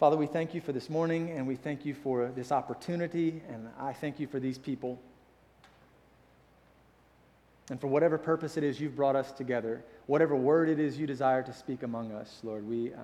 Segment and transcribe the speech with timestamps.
[0.00, 3.68] Father, we thank you for this morning and we thank you for this opportunity, and
[3.78, 4.98] I thank you for these people.
[7.68, 11.06] And for whatever purpose it is you've brought us together, whatever word it is you
[11.06, 13.00] desire to speak among us, Lord, we, uh,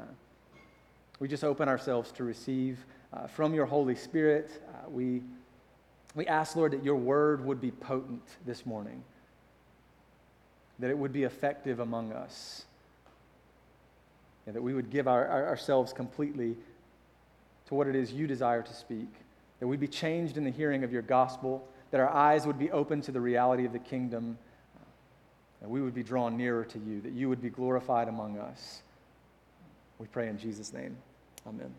[1.21, 2.79] we just open ourselves to receive
[3.13, 4.63] uh, from your Holy Spirit.
[4.67, 5.21] Uh, we,
[6.15, 9.05] we ask, Lord, that your word would be potent this morning,
[10.79, 12.65] that it would be effective among us,
[14.47, 16.57] and that we would give our, our, ourselves completely
[17.67, 19.09] to what it is you desire to speak,
[19.61, 22.71] that we'd be changed in the hearing of your gospel, that our eyes would be
[22.71, 24.39] open to the reality of the kingdom
[25.61, 28.83] that we would be drawn nearer to you, that you would be glorified among us.
[29.99, 30.97] We pray in Jesus' name.
[31.47, 31.75] Amen.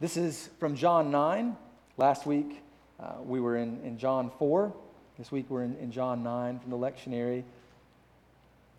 [0.00, 1.56] This is from John 9.
[1.96, 2.62] Last week
[2.98, 4.72] uh, we were in, in John 4.
[5.18, 7.44] This week we're in, in John 9 from the lectionary.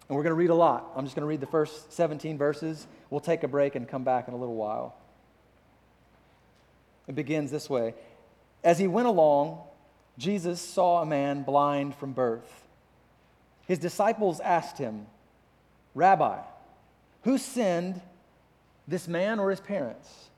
[0.08, 0.92] And we're going to read a lot.
[0.96, 2.88] I'm just going to read the first 17 verses.
[3.10, 4.96] We'll take a break and come back in a little while.
[7.08, 7.94] It begins this way
[8.64, 9.62] As he went along,
[10.18, 12.64] Jesus saw a man blind from birth.
[13.68, 15.08] His disciples asked him,
[15.94, 16.40] Rabbi,
[17.24, 18.02] who sinned,
[18.88, 20.30] this man or his parents,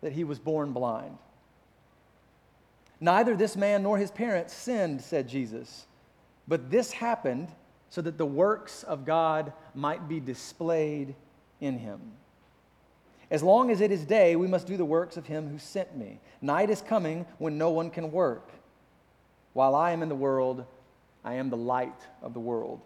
[0.00, 1.18] that he was born blind?
[3.00, 5.86] Neither this man nor his parents sinned, said Jesus,
[6.48, 7.48] but this happened
[7.90, 11.14] so that the works of God might be displayed
[11.60, 12.00] in him.
[13.30, 15.96] As long as it is day, we must do the works of him who sent
[15.96, 16.20] me.
[16.40, 18.50] Night is coming when no one can work.
[19.52, 20.64] While I am in the world,
[21.24, 22.80] I am the light of the world.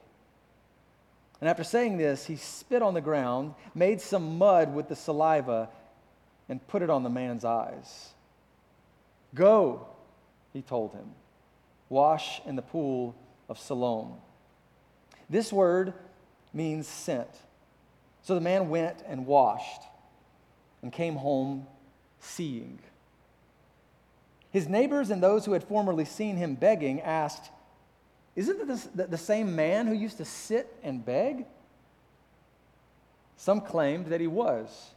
[1.40, 5.68] And after saying this, he spit on the ground, made some mud with the saliva,
[6.48, 8.10] and put it on the man's eyes.
[9.34, 9.86] Go,
[10.52, 11.12] he told him,
[11.88, 13.14] wash in the pool
[13.48, 14.14] of Siloam.
[15.32, 15.94] This word
[16.52, 17.30] means sent.
[18.20, 19.80] So the man went and washed
[20.82, 21.66] and came home
[22.20, 22.78] seeing.
[24.50, 27.50] His neighbors and those who had formerly seen him begging asked,
[28.36, 31.46] Isn't this the same man who used to sit and beg?
[33.38, 34.90] Some claimed that he was.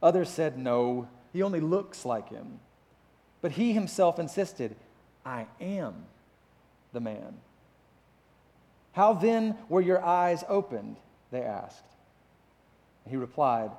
[0.00, 2.60] Others said, No, he only looks like him.
[3.42, 4.76] But he himself insisted,
[5.24, 6.04] I am
[6.92, 7.38] the man.
[8.96, 10.96] How then were your eyes opened?
[11.30, 11.84] They asked.
[13.06, 13.70] He replied,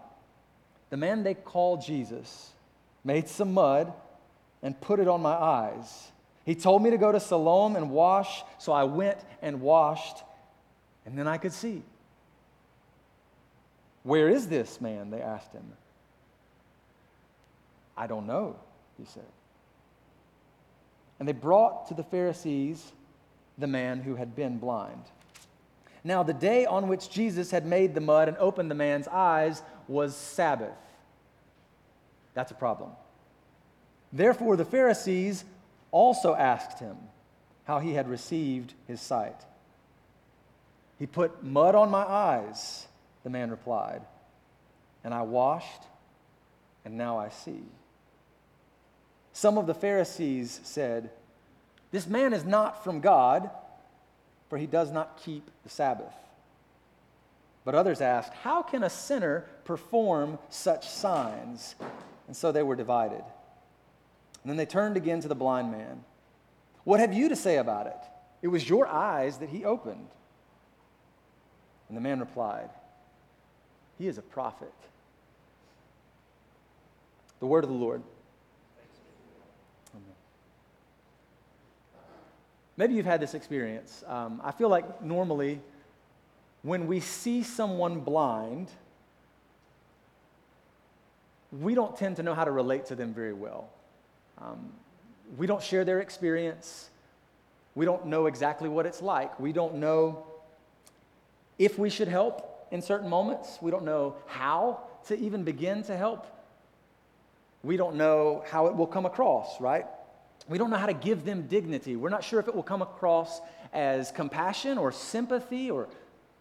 [0.92, 2.52] The man they call Jesus
[3.04, 3.92] made some mud
[4.62, 6.12] and put it on my eyes.
[6.46, 10.24] He told me to go to Siloam and wash, so I went and washed,
[11.04, 11.82] and then I could see.
[14.04, 15.10] Where is this man?
[15.10, 15.66] They asked him.
[17.98, 18.56] I don't know,
[19.00, 19.26] he said.
[21.20, 22.92] And they brought to the Pharisees
[23.58, 25.04] the man who had been blind.
[26.04, 29.62] Now, the day on which Jesus had made the mud and opened the man's eyes
[29.88, 30.78] was Sabbath.
[32.34, 32.92] That's a problem.
[34.14, 35.44] Therefore, the Pharisees
[35.92, 36.98] also asked him
[37.66, 39.36] how he had received his sight.
[41.00, 42.88] He put mud on my eyes,
[43.24, 44.02] the man replied,
[45.04, 45.84] and I washed,
[46.86, 47.64] and now I see.
[49.34, 51.12] Some of the Pharisees said,
[51.98, 53.50] This man is not from God,
[54.50, 56.14] for he does not keep the Sabbath.
[57.66, 61.74] But others asked, How can a sinner perform such signs?
[62.28, 63.24] And so they were divided.
[63.24, 66.04] And then they turned again to the blind man.
[66.84, 67.98] What have you to say about it?
[68.44, 70.10] It was your eyes that he opened.
[71.88, 72.70] And the man replied,
[73.98, 74.72] He is a prophet.
[77.40, 78.04] The word of the Lord.
[82.78, 84.04] Maybe you've had this experience.
[84.08, 85.60] Um, I feel like normally
[86.62, 88.70] when we see someone blind,
[91.52, 93.70] we don't tend to know how to relate to them very well.
[94.38, 94.72] Um,
[95.38, 96.90] we don't share their experience.
[97.74, 99.40] We don't know exactly what it's like.
[99.40, 100.26] We don't know
[101.58, 103.58] if we should help in certain moments.
[103.62, 106.28] We don't know how to even begin to help.
[107.64, 109.86] We don't know how it will come across, right?
[110.48, 111.96] We don't know how to give them dignity.
[111.96, 113.42] We're not sure if it will come across
[113.74, 115.90] as compassion or sympathy or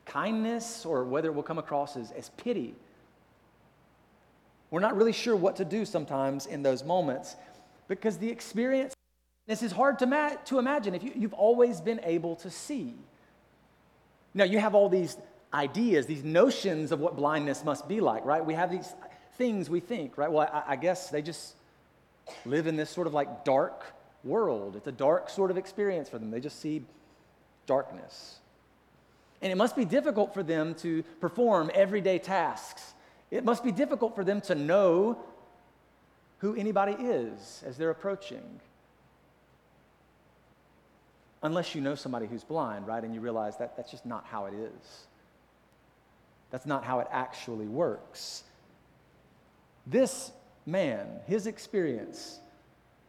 [0.04, 2.74] kindness or whether it will come across as, as pity.
[4.70, 7.36] We're not really sure what to do sometimes in those moments
[7.88, 8.94] because the experience
[9.46, 12.94] this is hard to, ma- to imagine if you, you've always been able to see.
[14.34, 15.16] Now, you have all these
[15.54, 18.44] ideas, these notions of what blindness must be like, right?
[18.44, 18.92] We have these
[19.38, 20.30] things we think, right?
[20.30, 21.54] Well, I, I guess they just
[22.44, 23.94] live in this sort of like dark
[24.24, 24.76] world.
[24.76, 26.30] It's a dark sort of experience for them.
[26.30, 26.82] They just see
[27.66, 28.38] darkness.
[29.42, 32.94] And it must be difficult for them to perform everyday tasks.
[33.30, 35.18] It must be difficult for them to know
[36.38, 38.60] who anybody is as they're approaching.
[41.42, 43.02] Unless you know somebody who's blind, right?
[43.02, 45.06] And you realize that that's just not how it is.
[46.50, 48.44] That's not how it actually works.
[49.86, 50.32] This
[50.66, 52.40] man, his experience,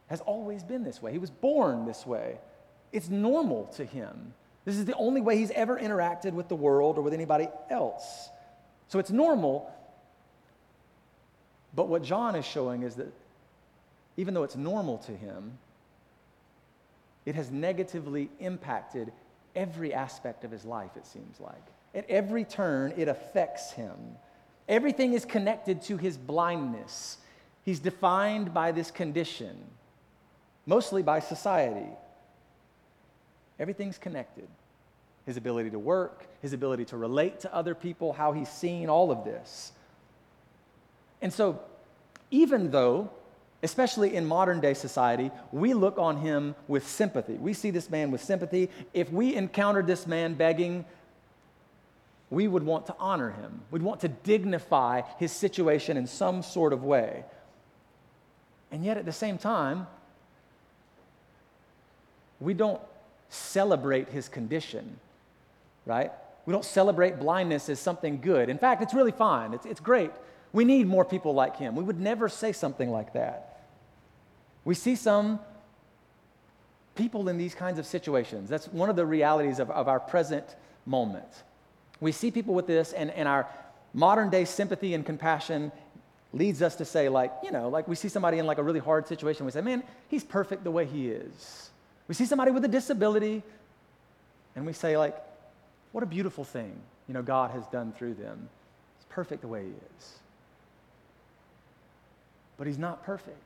[0.06, 1.12] has always been this way.
[1.12, 2.38] He was born this way.
[2.92, 4.32] It's normal to him.
[4.64, 8.28] This is the only way he's ever interacted with the world or with anybody else.
[8.88, 9.70] So it's normal.
[11.74, 13.12] But what John is showing is that
[14.16, 15.58] even though it's normal to him,
[17.26, 19.12] it has negatively impacted
[19.54, 21.62] every aspect of his life, it seems like.
[21.94, 23.96] At every turn, it affects him.
[24.68, 27.18] Everything is connected to his blindness.
[27.68, 29.54] He's defined by this condition,
[30.64, 31.90] mostly by society.
[33.60, 34.48] Everything's connected
[35.26, 39.10] his ability to work, his ability to relate to other people, how he's seen, all
[39.10, 39.72] of this.
[41.20, 41.60] And so,
[42.30, 43.10] even though,
[43.62, 48.10] especially in modern day society, we look on him with sympathy, we see this man
[48.10, 48.70] with sympathy.
[48.94, 50.86] If we encountered this man begging,
[52.30, 53.60] we would want to honor him.
[53.70, 57.24] We'd want to dignify his situation in some sort of way.
[58.70, 59.86] And yet, at the same time,
[62.40, 62.80] we don't
[63.28, 64.98] celebrate his condition
[65.88, 66.12] right?
[66.46, 68.48] We don't celebrate blindness as something good.
[68.48, 70.12] In fact, it's really fine, it's, it's great.
[70.52, 71.74] We need more people like him.
[71.74, 73.64] We would never say something like that.
[74.64, 75.40] We see some
[76.94, 78.48] people in these kinds of situations.
[78.48, 80.56] That's one of the realities of, of our present
[80.86, 81.28] moment.
[82.00, 83.48] We see people with this, and, and our
[83.92, 85.72] modern day sympathy and compassion
[86.32, 88.80] leads us to say, like, you know, like we see somebody in like a really
[88.80, 91.70] hard situation, we say, man, he's perfect the way he is.
[92.06, 93.42] We see somebody with a disability,
[94.56, 95.16] and we say, like,
[95.92, 96.72] what a beautiful thing,
[97.06, 98.48] you know, God has done through them.
[98.96, 100.18] It's perfect the way He is.
[102.56, 103.36] But He's not perfect.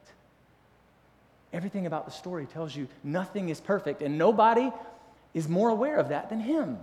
[1.52, 4.70] Everything about the story tells you nothing is perfect, and nobody
[5.34, 6.78] is more aware of that than Him.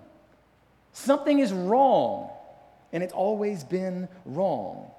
[0.94, 2.30] Something is wrong,
[2.94, 4.90] and it's always been wrong.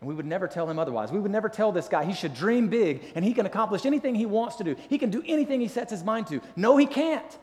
[0.00, 1.12] And we would never tell him otherwise.
[1.12, 4.14] We would never tell this guy he should dream big and he can accomplish anything
[4.14, 4.76] he wants to do.
[4.88, 6.40] He can do anything he sets his mind to.
[6.56, 7.38] No, he can't.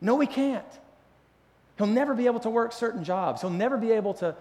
[0.00, 0.64] No, he can't.
[1.76, 3.40] He'll never be able to work certain jobs.
[3.40, 4.34] He'll never be able to,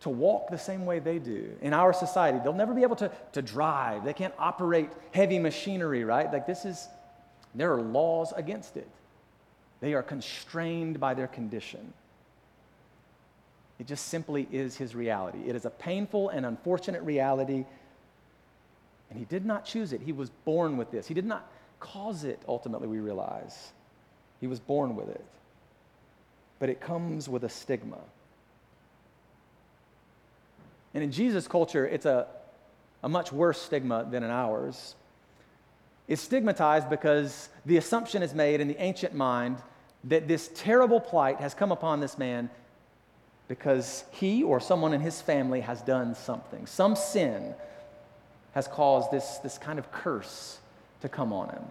[0.00, 2.40] to walk the same way they do in our society.
[2.42, 4.04] They'll never be able to, to drive.
[4.04, 6.32] They can't operate heavy machinery, right?
[6.32, 6.88] Like, this is,
[7.54, 8.88] there are laws against it.
[9.80, 11.92] They are constrained by their condition.
[13.78, 15.40] It just simply is his reality.
[15.46, 17.64] It is a painful and unfortunate reality,
[19.10, 20.00] and he did not choose it.
[20.00, 21.06] He was born with this.
[21.06, 21.50] He did not
[21.80, 23.72] cause it, ultimately, we realize.
[24.40, 25.24] He was born with it
[26.58, 27.98] but it comes with a stigma.
[30.94, 32.26] And in Jesus' culture, it's a,
[33.02, 34.94] a much worse stigma than in ours.
[36.06, 39.58] It's stigmatized because the assumption is made in the ancient mind
[40.04, 42.48] that this terrible plight has come upon this man
[43.48, 46.66] because he or someone in his family has done something.
[46.66, 47.54] Some sin
[48.52, 50.58] has caused this, this kind of curse
[51.02, 51.64] to come on him.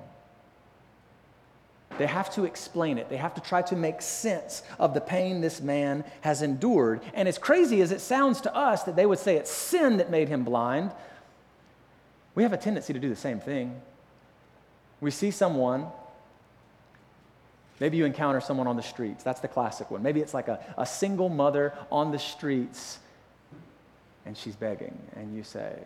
[1.98, 3.10] They have to explain it.
[3.10, 7.02] They have to try to make sense of the pain this man has endured.
[7.14, 10.10] And as crazy as it sounds to us that they would say it's sin that
[10.10, 10.92] made him blind,
[12.36, 13.80] we have a tendency to do the same thing.
[15.02, 15.88] We see someone,
[17.80, 19.24] maybe you encounter someone on the streets.
[19.24, 20.04] That's the classic one.
[20.04, 23.00] Maybe it's like a, a single mother on the streets
[24.26, 25.78] and she's begging, and you say,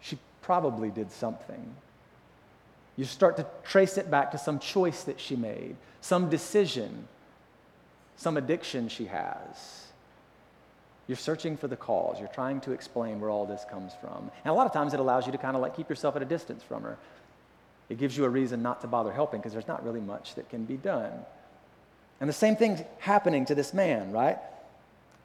[0.00, 1.74] she probably did something
[2.96, 7.08] you start to trace it back to some choice that she made, some decision,
[8.16, 9.86] some addiction she has.
[11.06, 12.18] You're searching for the cause.
[12.18, 14.30] You're trying to explain where all this comes from.
[14.44, 16.22] And a lot of times it allows you to kind of like keep yourself at
[16.22, 16.96] a distance from her.
[17.88, 20.48] It gives you a reason not to bother helping because there's not really much that
[20.48, 21.12] can be done.
[22.20, 24.38] And the same thing's happening to this man, right?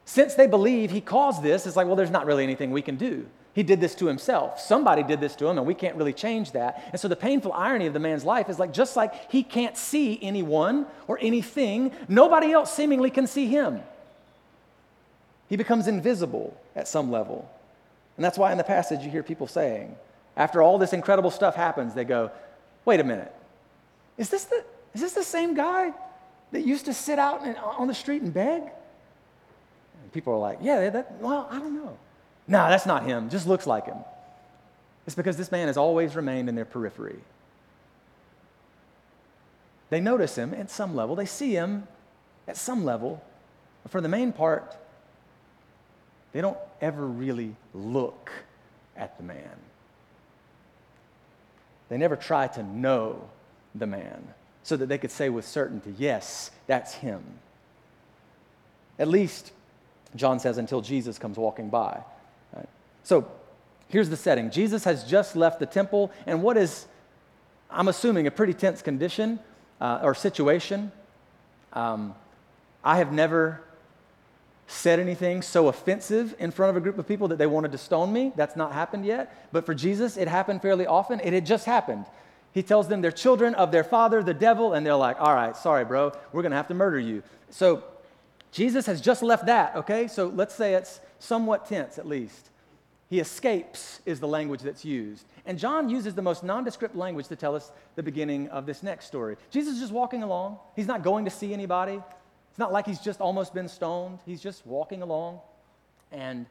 [0.04, 2.96] Since they believe he caused this, it's like, well, there's not really anything we can
[2.96, 3.26] do.
[3.52, 4.60] He did this to himself.
[4.60, 6.88] Somebody did this to him, and we can't really change that.
[6.92, 9.76] And so the painful irony of the man's life is like just like he can't
[9.76, 13.80] see anyone or anything, nobody else seemingly can see him.
[15.48, 17.50] He becomes invisible at some level.
[18.16, 19.96] And that's why in the passage you hear people saying,
[20.36, 22.30] after all this incredible stuff happens, they go,
[22.84, 23.34] wait a minute,
[24.16, 25.92] is this the, is this the same guy
[26.52, 27.42] that used to sit out
[27.78, 28.62] on the street and beg?
[28.62, 31.96] And people are like, yeah, that, well, I don't know.
[32.48, 33.98] No, that's not him, just looks like him.
[35.06, 37.20] It's because this man has always remained in their periphery.
[39.88, 41.86] They notice him at some level, they see him
[42.46, 43.22] at some level,
[43.82, 44.76] but for the main part,
[46.32, 48.30] they don't ever really look
[48.96, 49.56] at the man.
[51.90, 53.28] They never try to know
[53.74, 54.32] the man
[54.62, 57.22] so that they could say with certainty, yes, that's him.
[58.98, 59.52] At least,
[60.14, 62.00] John says, until Jesus comes walking by.
[62.54, 62.68] Right?
[63.02, 63.30] So
[63.88, 66.86] here's the setting Jesus has just left the temple, and what is,
[67.70, 69.40] I'm assuming, a pretty tense condition
[69.80, 70.92] uh, or situation.
[71.72, 72.14] Um,
[72.84, 73.62] I have never
[74.70, 77.78] said anything so offensive in front of a group of people that they wanted to
[77.78, 78.32] stone me.
[78.36, 79.48] That's not happened yet.
[79.52, 81.20] But for Jesus, it happened fairly often.
[81.20, 82.06] It had just happened.
[82.52, 85.56] He tells them they're children of their father, the devil, and they're like, all right,
[85.56, 87.22] sorry, bro, we're going to have to murder you.
[87.50, 87.82] So
[88.52, 90.08] Jesus has just left that, okay?
[90.08, 92.50] So let's say it's somewhat tense at least.
[93.08, 95.24] He escapes, is the language that's used.
[95.46, 99.06] And John uses the most nondescript language to tell us the beginning of this next
[99.06, 99.36] story.
[99.50, 100.58] Jesus is just walking along.
[100.76, 102.00] He's not going to see anybody.
[102.50, 104.18] It's not like he's just almost been stoned.
[104.26, 105.40] He's just walking along
[106.12, 106.46] and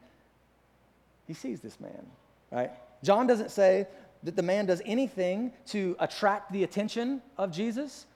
[1.26, 2.06] he sees this man,
[2.50, 2.70] right?
[3.04, 3.86] John doesn't say
[4.22, 8.06] that the man does anything to attract the attention of Jesus.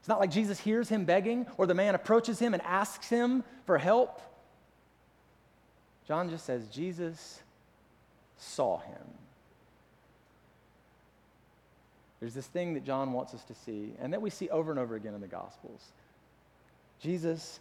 [0.00, 3.44] It's not like Jesus hears him begging or the man approaches him and asks him
[3.66, 4.20] for help.
[6.06, 7.40] John just says, Jesus
[8.36, 9.14] saw him.
[12.20, 14.80] There's this thing that John wants us to see and that we see over and
[14.80, 15.92] over again in the Gospels.
[17.00, 17.60] Jesus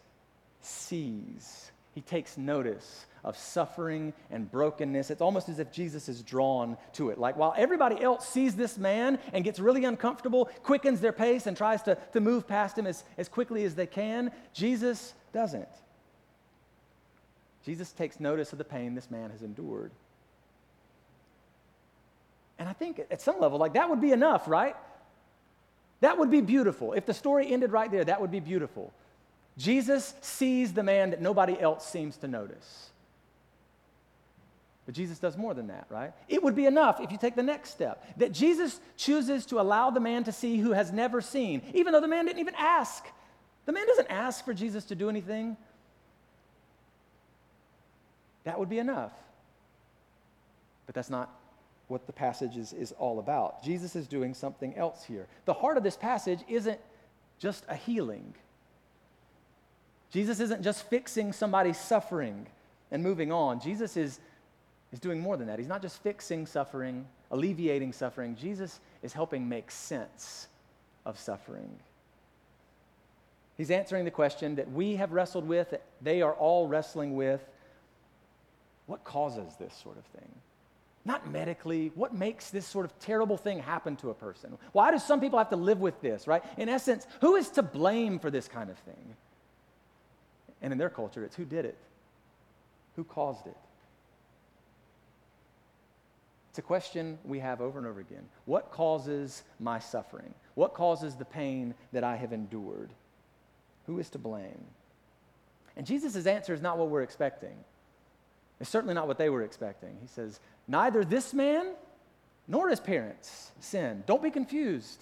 [0.62, 5.10] sees, he takes notice of suffering and brokenness.
[5.10, 7.18] It's almost as if Jesus is drawn to it.
[7.18, 11.56] Like while everybody else sees this man and gets really uncomfortable, quickens their pace, and
[11.56, 15.70] tries to, to move past him as, as quickly as they can, Jesus doesn't.
[17.66, 19.92] Jesus takes notice of the pain this man has endured.
[22.60, 24.76] And I think at some level, like that would be enough, right?
[26.02, 26.92] That would be beautiful.
[26.94, 28.94] If the story ended right there, that would be beautiful.
[29.58, 32.90] Jesus sees the man that nobody else seems to notice.
[34.86, 36.12] But Jesus does more than that, right?
[36.28, 39.92] It would be enough if you take the next step that Jesus chooses to allow
[39.92, 43.06] the man to see who has never seen, even though the man didn't even ask.
[43.66, 45.56] The man doesn't ask for Jesus to do anything.
[48.44, 49.14] That would be enough.
[50.86, 51.30] But that's not
[51.88, 53.64] what the passage is, is all about.
[53.64, 55.28] Jesus is doing something else here.
[55.46, 56.80] The heart of this passage isn't
[57.40, 58.34] just a healing,
[60.14, 62.46] Jesus isn't just fixing somebody's suffering
[62.92, 63.60] and moving on.
[63.60, 64.20] Jesus is,
[64.92, 65.58] is doing more than that.
[65.58, 68.36] He's not just fixing suffering, alleviating suffering.
[68.36, 70.48] Jesus is helping make sense
[71.04, 71.68] of suffering.
[73.58, 77.42] He's answering the question that we have wrestled with, that they are all wrestling with.
[78.86, 80.30] What causes this sort of thing?
[81.06, 81.92] Not medically.
[81.96, 84.60] What makes this sort of terrible thing happen to a person?
[84.74, 86.44] Why do some people have to live with this, right?
[86.58, 89.16] In essence, who is to blame for this kind of thing?
[90.64, 91.78] And in their culture, it's who did it?
[92.96, 93.58] Who caused it?
[96.50, 98.24] It's a question we have over and over again.
[98.46, 100.34] What causes my suffering?
[100.56, 102.92] What causes the pain that I have endured?
[103.88, 104.64] Who is to blame?
[105.76, 107.56] And Jesus' answer is not what we're expecting.
[108.62, 109.98] It's certainly not what they were expecting.
[110.00, 111.74] He says, Neither this man
[112.48, 114.04] nor his parents sin.
[114.06, 115.00] Don't be confused.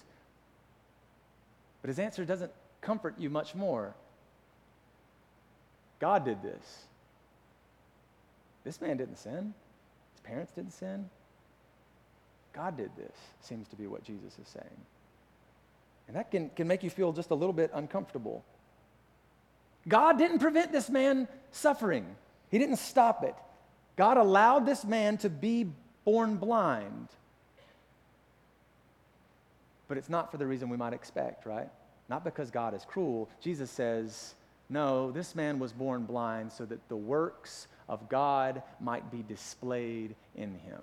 [1.82, 2.50] But his answer doesn't
[2.80, 3.94] comfort you much more.
[6.02, 6.86] God did this.
[8.64, 9.54] This man didn't sin.
[10.12, 11.08] His parents didn't sin.
[12.52, 14.80] God did this, seems to be what Jesus is saying.
[16.08, 18.44] And that can, can make you feel just a little bit uncomfortable.
[19.88, 22.04] God didn't prevent this man suffering,
[22.50, 23.36] He didn't stop it.
[23.94, 25.68] God allowed this man to be
[26.04, 27.10] born blind.
[29.86, 31.68] But it's not for the reason we might expect, right?
[32.08, 33.28] Not because God is cruel.
[33.40, 34.34] Jesus says,
[34.72, 40.14] no, this man was born blind so that the works of God might be displayed
[40.34, 40.82] in him.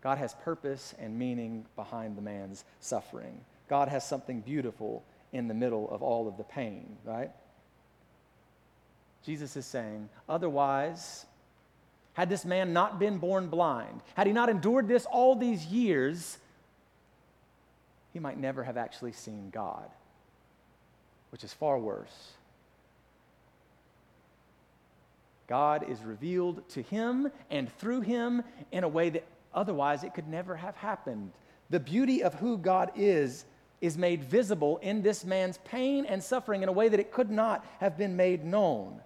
[0.00, 3.38] God has purpose and meaning behind the man's suffering.
[3.68, 5.02] God has something beautiful
[5.32, 7.30] in the middle of all of the pain, right?
[9.26, 11.26] Jesus is saying, otherwise,
[12.14, 16.38] had this man not been born blind, had he not endured this all these years,
[18.12, 19.90] he might never have actually seen God,
[21.30, 22.32] which is far worse.
[25.54, 28.42] God is revealed to him and through him
[28.72, 29.22] in a way that
[29.54, 31.30] otherwise it could never have happened.
[31.70, 33.44] The beauty of who God is
[33.80, 37.30] is made visible in this man's pain and suffering in a way that it could
[37.30, 39.00] not have been made known,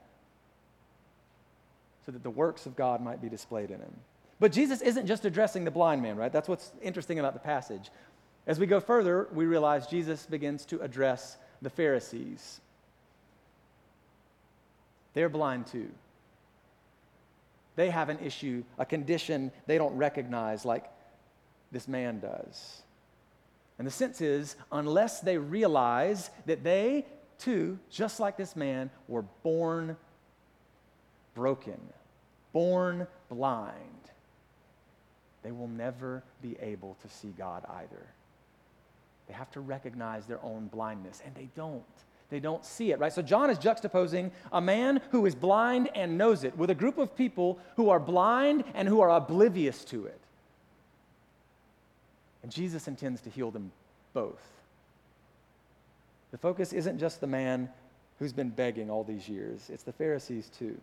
[2.06, 3.92] so that the works of God might be displayed in him.
[4.40, 6.32] But Jesus isn't just addressing the blind man, right?
[6.32, 7.90] That's what's interesting about the passage.
[8.46, 12.62] As we go further, we realize Jesus begins to address the Pharisees.
[15.12, 15.90] They're blind too.
[17.78, 20.90] They have an issue, a condition they don't recognize like
[21.70, 22.82] this man does.
[23.78, 27.06] And the sense is, unless they realize that they
[27.38, 29.96] too, just like this man, were born
[31.36, 31.78] broken,
[32.52, 33.76] born blind,
[35.44, 38.08] they will never be able to see God either.
[39.28, 41.84] They have to recognize their own blindness, and they don't.
[42.30, 43.12] They don't see it, right?
[43.12, 46.98] So John is juxtaposing a man who is blind and knows it with a group
[46.98, 50.20] of people who are blind and who are oblivious to it.
[52.42, 53.72] And Jesus intends to heal them
[54.12, 54.42] both.
[56.30, 57.70] The focus isn't just the man
[58.18, 60.78] who's been begging all these years, it's the Pharisees too.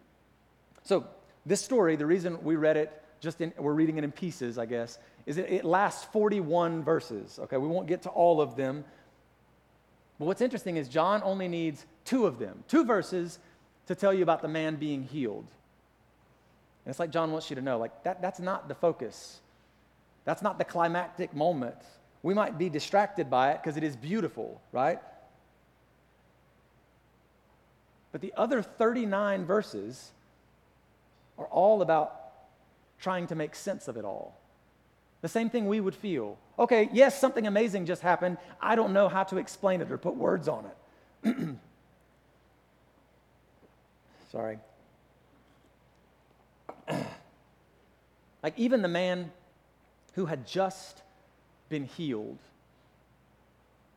[0.84, 1.06] So,
[1.46, 4.66] this story, the reason we read it, just in, we're reading it in pieces, I
[4.66, 7.40] guess, is it, it lasts 41 verses.
[7.44, 8.84] Okay, we won't get to all of them,
[10.19, 13.39] but what's interesting is John only needs two of them, two verses
[13.88, 15.48] to tell you about the man being healed.
[16.86, 19.39] And it's like John wants you to know, like that, that's not the focus.
[20.24, 21.75] That's not the climactic moment.
[22.24, 25.00] We might be distracted by it because it is beautiful, right?
[28.12, 30.12] But the other 39 verses
[31.38, 32.22] are all about
[33.00, 34.39] trying to make sense of it all.
[35.25, 36.38] The same thing we would feel.
[36.60, 38.38] Okay, yes, something amazing just happened.
[38.62, 40.65] I don't know how to explain it or put words on
[41.24, 41.36] it.
[44.32, 44.60] Sorry.
[48.44, 49.32] like even the man
[50.13, 51.01] who had just
[51.70, 52.38] been healed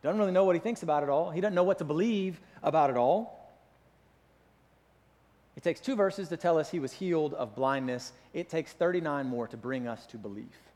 [0.01, 1.29] doesn't really know what he thinks about it all.
[1.29, 3.53] He doesn't know what to believe about it all.
[5.55, 8.13] It takes two verses to tell us he was healed of blindness.
[8.33, 10.68] It takes 39 more to bring us to belief.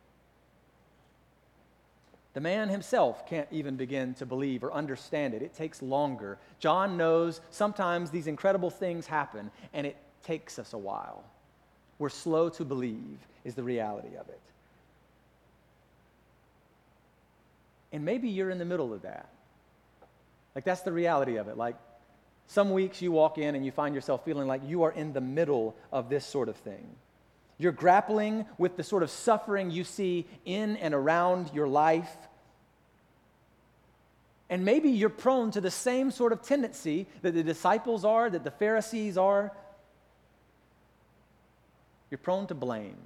[2.34, 5.44] The man himself can't even begin to believe or understand it.
[5.44, 6.40] It takes longer.
[6.60, 11.24] John knows sometimes these incredible things happen, and it takes us a while.
[12.00, 14.40] We're slow to believe, is the reality of it.
[17.92, 19.30] And maybe you're in the middle of that.
[20.56, 21.58] Like, that's the reality of it.
[21.58, 21.76] Like,
[22.48, 25.22] some weeks you walk in and you find yourself feeling like you are in the
[25.22, 26.88] middle of this sort of thing.
[27.58, 32.16] You're grappling with the sort of suffering you see in and around your life.
[34.50, 38.44] And maybe you're prone to the same sort of tendency that the disciples are, that
[38.44, 39.52] the Pharisees are.
[42.12, 42.98] You're prone to blame.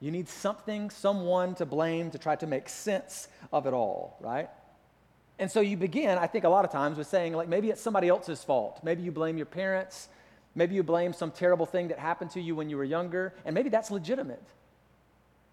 [0.00, 4.50] You need something, someone to blame to try to make sense of it all, right?
[5.38, 7.80] And so you begin, I think, a lot of times with saying, like, maybe it's
[7.80, 8.80] somebody else's fault.
[8.82, 10.08] Maybe you blame your parents.
[10.54, 13.54] Maybe you blame some terrible thing that happened to you when you were younger, and
[13.54, 14.42] maybe that's legitimate.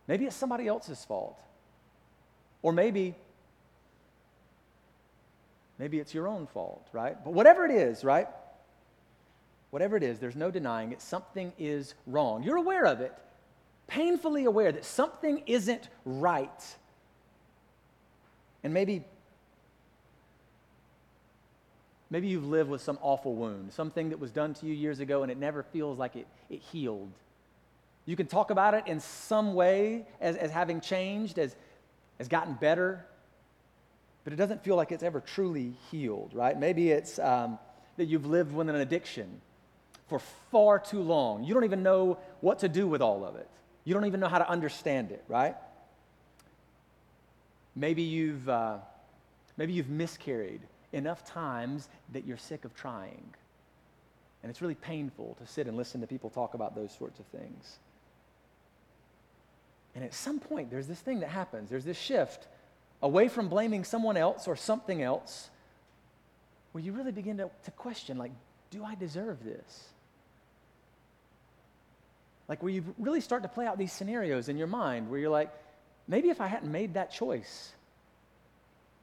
[0.07, 1.39] Maybe it's somebody else's fault.
[2.61, 3.15] Or maybe
[5.79, 7.17] maybe it's your own fault, right?
[7.23, 8.27] But whatever it is, right?
[9.71, 11.01] Whatever it is, there's no denying it.
[11.01, 12.43] Something is wrong.
[12.43, 13.13] You're aware of it,
[13.87, 16.75] painfully aware that something isn't right.
[18.63, 19.05] And maybe
[22.11, 25.23] Maybe you've lived with some awful wound, something that was done to you years ago
[25.23, 27.09] and it never feels like it, it healed.
[28.05, 31.55] You can talk about it in some way as, as having changed, as,
[32.19, 33.05] as gotten better,
[34.25, 36.59] but it doesn't feel like it's ever truly healed, right?
[36.59, 37.57] Maybe it's um,
[37.95, 39.39] that you've lived with an addiction
[40.07, 40.19] for
[40.51, 41.45] far too long.
[41.45, 43.47] You don't even know what to do with all of it,
[43.85, 45.55] you don't even know how to understand it, right?
[47.73, 48.79] Maybe you've, uh,
[49.55, 50.59] maybe you've miscarried
[50.93, 53.33] enough times that you're sick of trying.
[54.43, 57.25] And it's really painful to sit and listen to people talk about those sorts of
[57.27, 57.79] things.
[59.93, 61.69] And at some point, there's this thing that happens.
[61.69, 62.47] There's this shift
[63.01, 65.49] away from blaming someone else or something else
[66.71, 68.31] where you really begin to, to question, like,
[68.69, 69.89] do I deserve this?
[72.47, 75.29] Like, where you really start to play out these scenarios in your mind where you're
[75.29, 75.51] like,
[76.07, 77.73] maybe if I hadn't made that choice,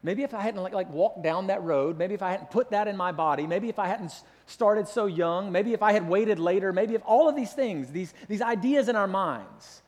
[0.03, 2.71] Maybe if I hadn't like, like walked down that road, maybe if I hadn't put
[2.71, 4.13] that in my body, maybe if I hadn't
[4.47, 7.91] started so young, maybe if I had waited later, maybe if all of these things,
[7.91, 9.83] these, these ideas in our minds,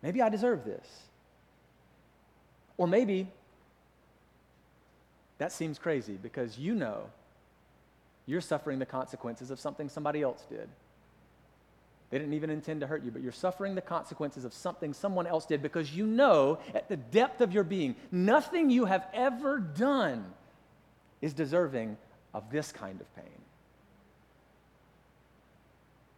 [0.00, 0.86] maybe I deserve this.
[2.76, 3.26] Or maybe
[5.38, 7.10] that seems crazy because you know
[8.26, 10.68] you're suffering the consequences of something somebody else did.
[12.10, 15.28] They didn't even intend to hurt you, but you're suffering the consequences of something someone
[15.28, 19.60] else did because you know at the depth of your being, nothing you have ever
[19.60, 20.24] done
[21.20, 21.96] is deserving
[22.34, 23.24] of this kind of pain.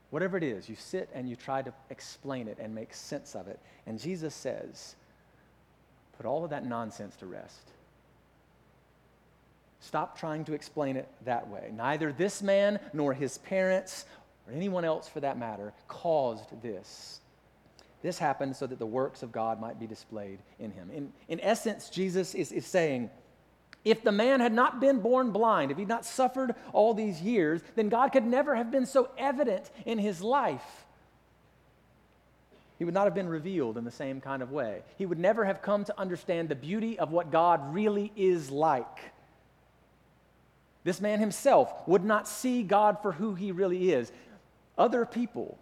[0.08, 3.48] Whatever it is, you sit and you try to explain it and make sense of
[3.48, 3.58] it.
[3.86, 4.94] And Jesus says,
[6.16, 7.70] put all of that nonsense to rest.
[9.80, 11.70] Stop trying to explain it that way.
[11.74, 14.04] Neither this man nor his parents,
[14.46, 17.20] or anyone else for that matter, caused this.
[18.02, 20.90] This happened so that the works of God might be displayed in him.
[20.92, 23.10] In, in essence, Jesus is, is saying,
[23.84, 27.60] if the man had not been born blind, if he'd not suffered all these years,
[27.74, 30.84] then God could never have been so evident in his life.
[32.78, 34.82] He would not have been revealed in the same kind of way.
[34.98, 38.98] He would never have come to understand the beauty of what God really is like.
[40.84, 44.10] This man himself would not see God for who he really is.
[44.78, 45.58] Other people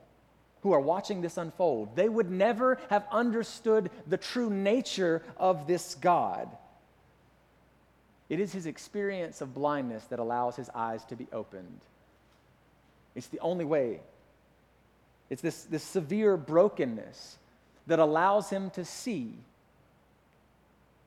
[0.62, 5.94] who are watching this unfold, they would never have understood the true nature of this
[5.94, 6.48] God.
[8.28, 11.80] It is his experience of blindness that allows his eyes to be opened.
[13.14, 14.00] It's the only way.
[15.30, 17.38] It's this, this severe brokenness
[17.86, 19.34] that allows him to see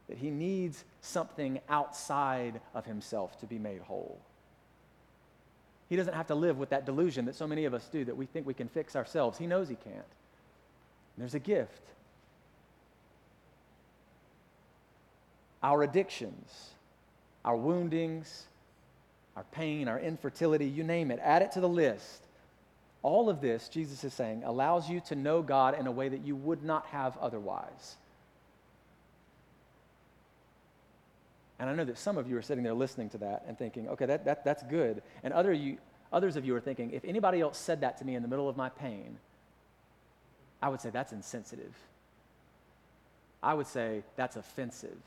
[0.09, 4.19] that he needs something outside of himself to be made whole.
[5.93, 8.17] He doesn't have to live with that delusion that so many of us do that
[8.17, 9.37] we think we can fix ourselves.
[9.37, 9.93] He knows he can't.
[9.95, 11.83] And there's a gift.
[15.61, 16.71] Our addictions,
[17.45, 18.45] our woundings,
[19.35, 22.23] our pain, our infertility, you name it, add it to the list.
[23.03, 26.25] All of this, Jesus is saying, allows you to know God in a way that
[26.25, 27.97] you would not have otherwise.
[31.63, 33.87] And I know that some of you are sitting there listening to that and thinking,
[33.87, 35.01] okay, that, that, that's good.
[35.23, 35.77] And other you,
[36.11, 38.49] others of you are thinking, if anybody else said that to me in the middle
[38.49, 39.17] of my pain,
[40.61, 41.73] I would say that's insensitive.
[43.41, 44.97] I would say that's offensive.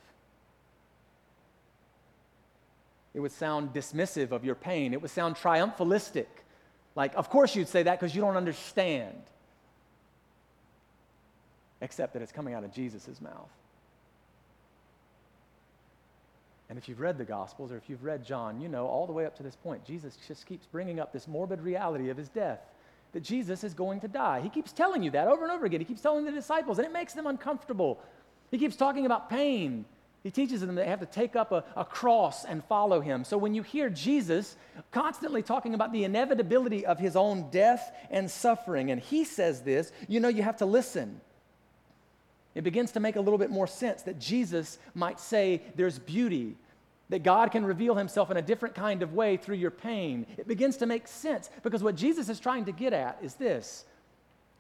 [3.13, 4.95] It would sound dismissive of your pain.
[4.95, 6.25] It would sound triumphalistic.
[6.95, 9.25] Like, of course you'd say that because you don't understand.
[11.83, 13.51] Except that it's coming out of Jesus' mouth.
[16.69, 19.13] And if you've read the Gospels or if you've read John, you know all the
[19.13, 22.29] way up to this point, Jesus just keeps bringing up this morbid reality of his
[22.29, 22.61] death
[23.13, 24.41] that Jesus is going to die.
[24.41, 25.81] He keeps telling you that over and over again.
[25.81, 27.99] He keeps telling the disciples, and it makes them uncomfortable.
[28.51, 29.85] He keeps talking about pain.
[30.23, 33.25] He teaches them they have to take up a, a cross and follow him.
[33.25, 34.57] So when you hear Jesus
[34.91, 39.93] constantly talking about the inevitability of his own death and suffering, and he says this,
[40.09, 41.21] you know you have to listen
[42.57, 46.57] it begins to make a little bit more sense that Jesus might say there's beauty,
[47.11, 50.25] that God can reveal himself in a different kind of way through your pain.
[50.39, 53.85] It begins to make sense because what Jesus is trying to get at is this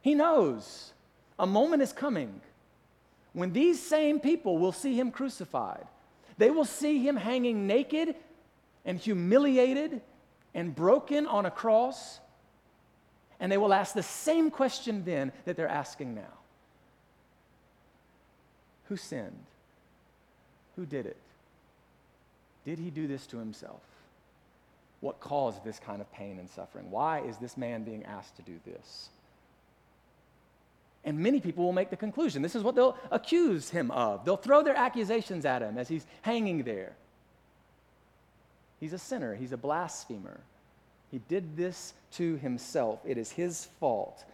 [0.02, 0.92] He knows
[1.38, 2.42] a moment is coming
[3.32, 5.86] when these same people will see him crucified.
[6.36, 8.14] They will see him hanging naked
[8.84, 10.02] and humiliated
[10.52, 12.20] and broken on a cross.
[13.40, 16.34] And they will ask the same question then that they're asking now
[18.88, 19.44] who sinned?
[20.76, 21.16] Who did it?
[22.64, 23.80] Did he do this to himself?
[25.00, 26.90] What caused this kind of pain and suffering?
[26.90, 29.08] Why is this man being asked to do this?
[31.04, 34.24] And many people will make the conclusion this is what they'll accuse him of.
[34.24, 36.92] They'll throw their accusations at him as he's hanging there.
[38.80, 40.40] He's a sinner, he's a blasphemer.
[41.12, 42.98] He did this to himself.
[43.06, 44.24] It is his fault.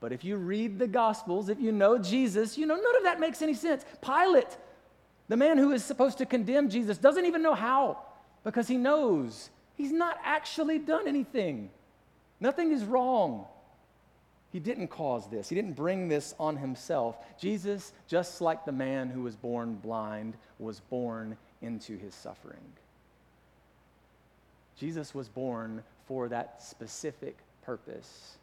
[0.00, 3.18] But if you read the Gospels, if you know Jesus, you know none of that
[3.18, 3.84] makes any sense.
[4.00, 4.56] Pilate,
[5.28, 7.98] the man who is supposed to condemn Jesus, doesn't even know how
[8.44, 11.70] because he knows he's not actually done anything.
[12.40, 13.46] Nothing is wrong.
[14.50, 17.16] He didn't cause this, he didn't bring this on himself.
[17.38, 22.72] Jesus, just like the man who was born blind, was born into his suffering.
[24.78, 28.37] Jesus was born for that specific purpose.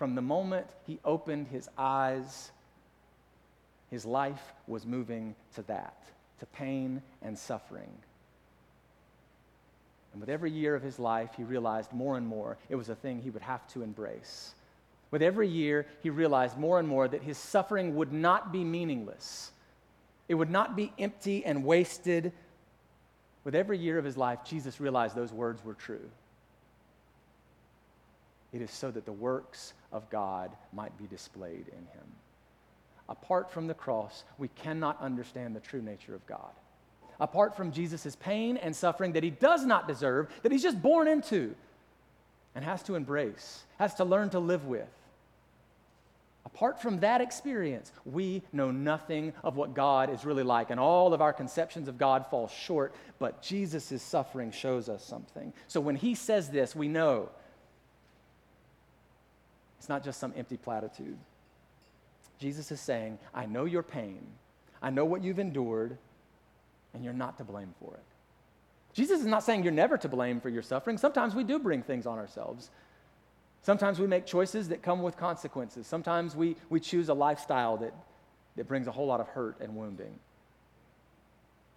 [0.00, 2.52] From the moment he opened his eyes,
[3.90, 5.94] his life was moving to that,
[6.38, 7.92] to pain and suffering.
[10.12, 12.94] And with every year of his life, he realized more and more it was a
[12.94, 14.54] thing he would have to embrace.
[15.10, 19.52] With every year, he realized more and more that his suffering would not be meaningless.
[20.30, 22.32] It would not be empty and wasted.
[23.44, 26.08] With every year of his life, Jesus realized those words were true.
[28.52, 32.06] It is so that the works of God might be displayed in him.
[33.08, 36.52] Apart from the cross, we cannot understand the true nature of God.
[37.18, 41.06] Apart from Jesus' pain and suffering that he does not deserve, that he's just born
[41.06, 41.54] into
[42.54, 44.88] and has to embrace, has to learn to live with.
[46.46, 51.12] Apart from that experience, we know nothing of what God is really like, and all
[51.12, 55.52] of our conceptions of God fall short, but Jesus' suffering shows us something.
[55.68, 57.28] So when he says this, we know
[59.80, 61.16] it's not just some empty platitude.
[62.38, 64.20] Jesus is saying, I know your pain.
[64.82, 65.96] I know what you've endured,
[66.92, 68.04] and you're not to blame for it.
[68.92, 70.98] Jesus is not saying you're never to blame for your suffering.
[70.98, 72.68] Sometimes we do bring things on ourselves.
[73.62, 75.86] Sometimes we make choices that come with consequences.
[75.86, 77.94] Sometimes we, we choose a lifestyle that,
[78.56, 80.12] that brings a whole lot of hurt and wounding.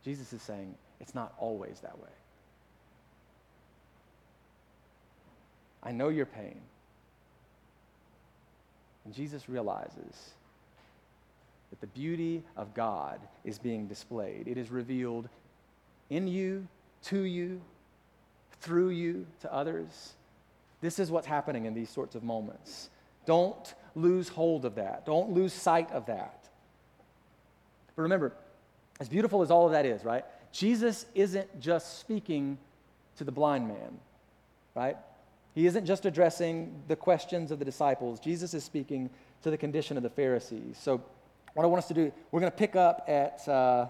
[0.04, 2.10] Jesus is saying it's not always that way.
[5.82, 6.60] I know your pain.
[9.06, 10.32] And Jesus realizes
[11.70, 14.48] that the beauty of God is being displayed.
[14.48, 15.28] It is revealed
[16.10, 16.68] in you,
[17.06, 17.62] to you,
[18.62, 20.14] through you, to others.
[20.82, 22.90] This is what's happening in these sorts of moments.
[23.26, 25.06] Don't lose hold of that.
[25.06, 26.48] Don't lose sight of that.
[27.96, 28.34] But remember,
[29.00, 30.26] as beautiful as all of that is, right?
[30.52, 32.58] Jesus isn't just speaking
[33.18, 34.00] to the blind man,
[34.76, 34.98] right?
[35.54, 38.20] He isn't just addressing the questions of the disciples.
[38.20, 39.10] Jesus is speaking
[39.44, 40.78] to the condition of the Pharisees.
[40.82, 41.04] So,
[41.54, 43.88] what I want us to do, we're going to pick up at uh,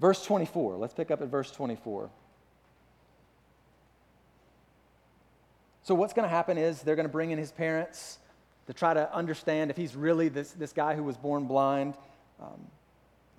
[0.00, 0.76] verse 24.
[0.76, 2.10] Let's pick up at verse 24.
[5.84, 8.18] So, what's going to happen is they're going to bring in his parents
[8.66, 11.94] to try to understand if he's really this, this guy who was born blind.
[12.42, 12.66] Um,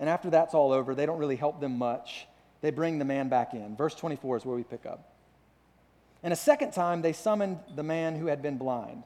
[0.00, 2.26] and after that's all over, they don't really help them much.
[2.62, 3.76] They bring the man back in.
[3.76, 5.07] Verse 24 is where we pick up.
[6.22, 9.04] And a second time, they summoned the man who had been blind.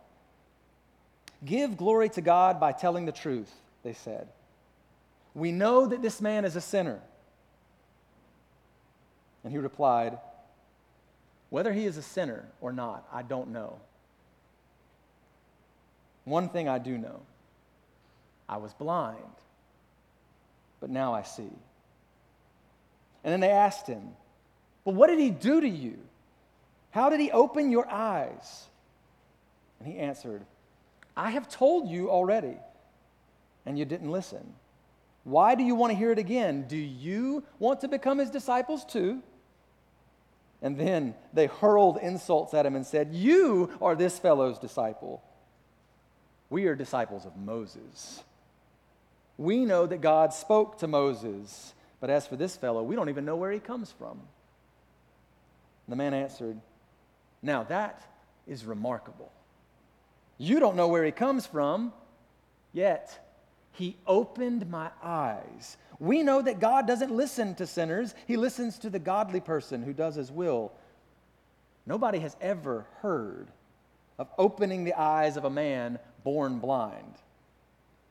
[1.44, 4.28] Give glory to God by telling the truth, they said.
[5.34, 7.00] We know that this man is a sinner.
[9.44, 10.18] And he replied,
[11.50, 13.80] Whether he is a sinner or not, I don't know.
[16.24, 17.20] One thing I do know
[18.48, 19.18] I was blind,
[20.80, 21.50] but now I see.
[23.24, 24.10] And then they asked him,
[24.84, 25.98] But what did he do to you?
[26.92, 28.66] How did he open your eyes?
[29.80, 30.44] And he answered,
[31.16, 32.56] I have told you already,
[33.66, 34.54] and you didn't listen.
[35.24, 36.66] Why do you want to hear it again?
[36.68, 39.22] Do you want to become his disciples too?
[40.60, 45.22] And then they hurled insults at him and said, You are this fellow's disciple.
[46.50, 48.22] We are disciples of Moses.
[49.38, 53.24] We know that God spoke to Moses, but as for this fellow, we don't even
[53.24, 54.20] know where he comes from.
[55.88, 56.60] The man answered,
[57.42, 58.02] now, that
[58.46, 59.32] is remarkable.
[60.38, 61.92] You don't know where he comes from,
[62.72, 63.18] yet
[63.72, 65.76] he opened my eyes.
[65.98, 69.92] We know that God doesn't listen to sinners, he listens to the godly person who
[69.92, 70.72] does his will.
[71.86, 73.48] Nobody has ever heard
[74.18, 77.14] of opening the eyes of a man born blind.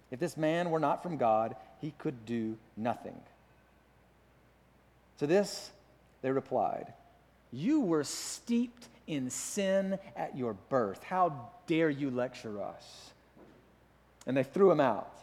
[0.10, 3.16] If this man were not from God, he could do nothing.
[5.20, 5.72] To this,
[6.22, 6.92] they replied,
[7.52, 11.04] You were steeped in sin at your birth.
[11.04, 13.12] How dare you lecture us?
[14.26, 15.14] And they threw him out.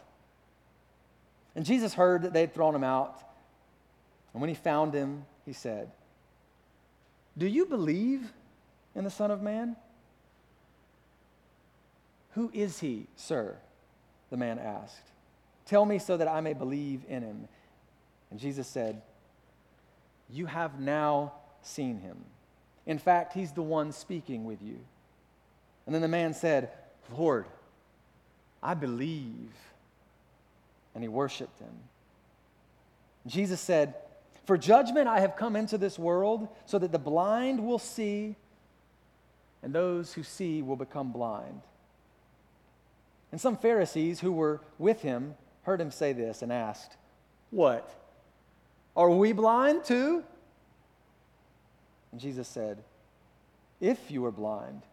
[1.55, 3.19] And Jesus heard that they had thrown him out.
[4.33, 5.89] And when he found him, he said,
[7.35, 8.31] Do you believe
[8.93, 9.75] in the Son of Man?
[12.33, 13.57] Who is he, sir?
[14.29, 15.09] The man asked.
[15.65, 17.47] Tell me so that I may believe in him.
[18.29, 19.01] And Jesus said,
[20.29, 22.17] You have now seen him.
[22.89, 24.79] In fact, he's the one speaking with you.
[25.85, 26.71] And then the man said,
[27.15, 27.45] Lord,
[28.63, 29.53] I believe.
[30.95, 31.69] And he worshiped him.
[33.27, 33.93] Jesus said,
[34.45, 38.35] For judgment I have come into this world so that the blind will see
[39.61, 41.61] and those who see will become blind.
[43.31, 46.97] And some Pharisees who were with him heard him say this and asked,
[47.51, 47.87] What?
[48.95, 50.23] Are we blind too?
[52.11, 52.83] And Jesus said,
[53.79, 54.83] If you were blind,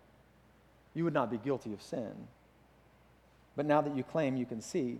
[0.94, 2.12] you would not be guilty of sin.
[3.54, 4.98] But now that you claim you can see,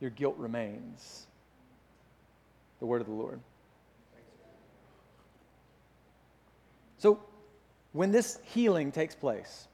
[0.00, 1.26] your guilt remains.
[2.80, 3.40] The word of the Lord.
[6.98, 7.20] So,
[7.92, 9.66] when this healing takes place,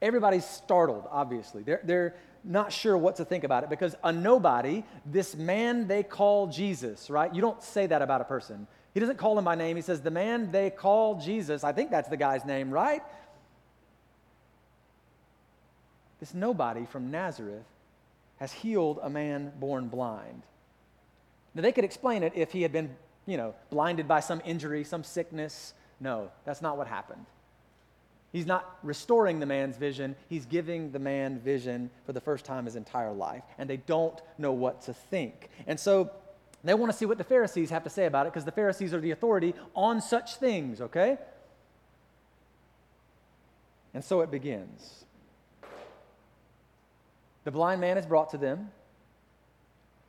[0.00, 1.62] everybody's startled, obviously.
[1.62, 6.02] They're, they're not sure what to think about it because a nobody, this man they
[6.02, 7.34] call Jesus, right?
[7.34, 8.66] You don't say that about a person.
[8.94, 9.76] He doesn't call him by name.
[9.76, 13.02] He says, The man they call Jesus, I think that's the guy's name, right?
[16.20, 17.64] This nobody from Nazareth
[18.38, 20.42] has healed a man born blind.
[21.54, 22.94] Now, they could explain it if he had been,
[23.26, 25.74] you know, blinded by some injury, some sickness.
[26.00, 27.26] No, that's not what happened.
[28.32, 32.64] He's not restoring the man's vision, he's giving the man vision for the first time
[32.64, 33.42] his entire life.
[33.58, 35.50] And they don't know what to think.
[35.66, 36.10] And so
[36.64, 38.94] they want to see what the Pharisees have to say about it because the Pharisees
[38.94, 41.18] are the authority on such things, okay?
[43.94, 45.04] And so it begins.
[47.44, 48.70] The blind man is brought to them.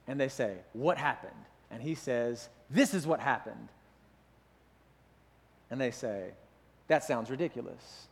[0.07, 1.31] And they say, What happened?
[1.71, 3.69] And he says, This is what happened.
[5.71, 6.31] And they say,
[6.87, 8.07] That sounds ridiculous.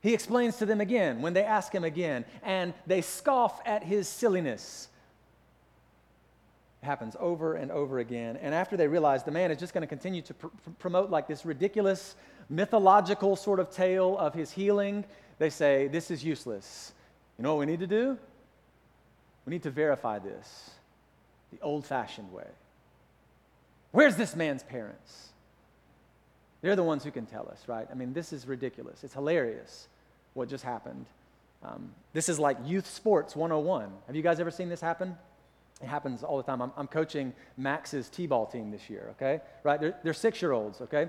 [0.00, 4.08] He explains to them again when they ask him again, and they scoff at his
[4.08, 4.88] silliness.
[6.84, 8.38] Happens over and over again.
[8.40, 10.46] And after they realize the man is just going to continue to pr-
[10.78, 12.14] promote like this ridiculous,
[12.48, 15.04] mythological sort of tale of his healing,
[15.38, 16.92] they say, This is useless.
[17.38, 18.18] You know what we need to do?
[19.46, 20.70] We need to verify this
[21.52, 22.46] the old fashioned way.
[23.92, 25.28] Where's this man's parents?
[26.62, 27.86] They're the ones who can tell us, right?
[27.90, 29.04] I mean, this is ridiculous.
[29.04, 29.88] It's hilarious
[30.32, 31.06] what just happened.
[31.62, 33.90] Um, this is like youth sports 101.
[34.06, 35.16] Have you guys ever seen this happen?
[35.82, 36.62] It happens all the time.
[36.62, 39.40] I'm, I'm coaching Max's T ball team this year, okay?
[39.64, 39.80] Right?
[39.80, 41.08] They're, they're six year olds, okay?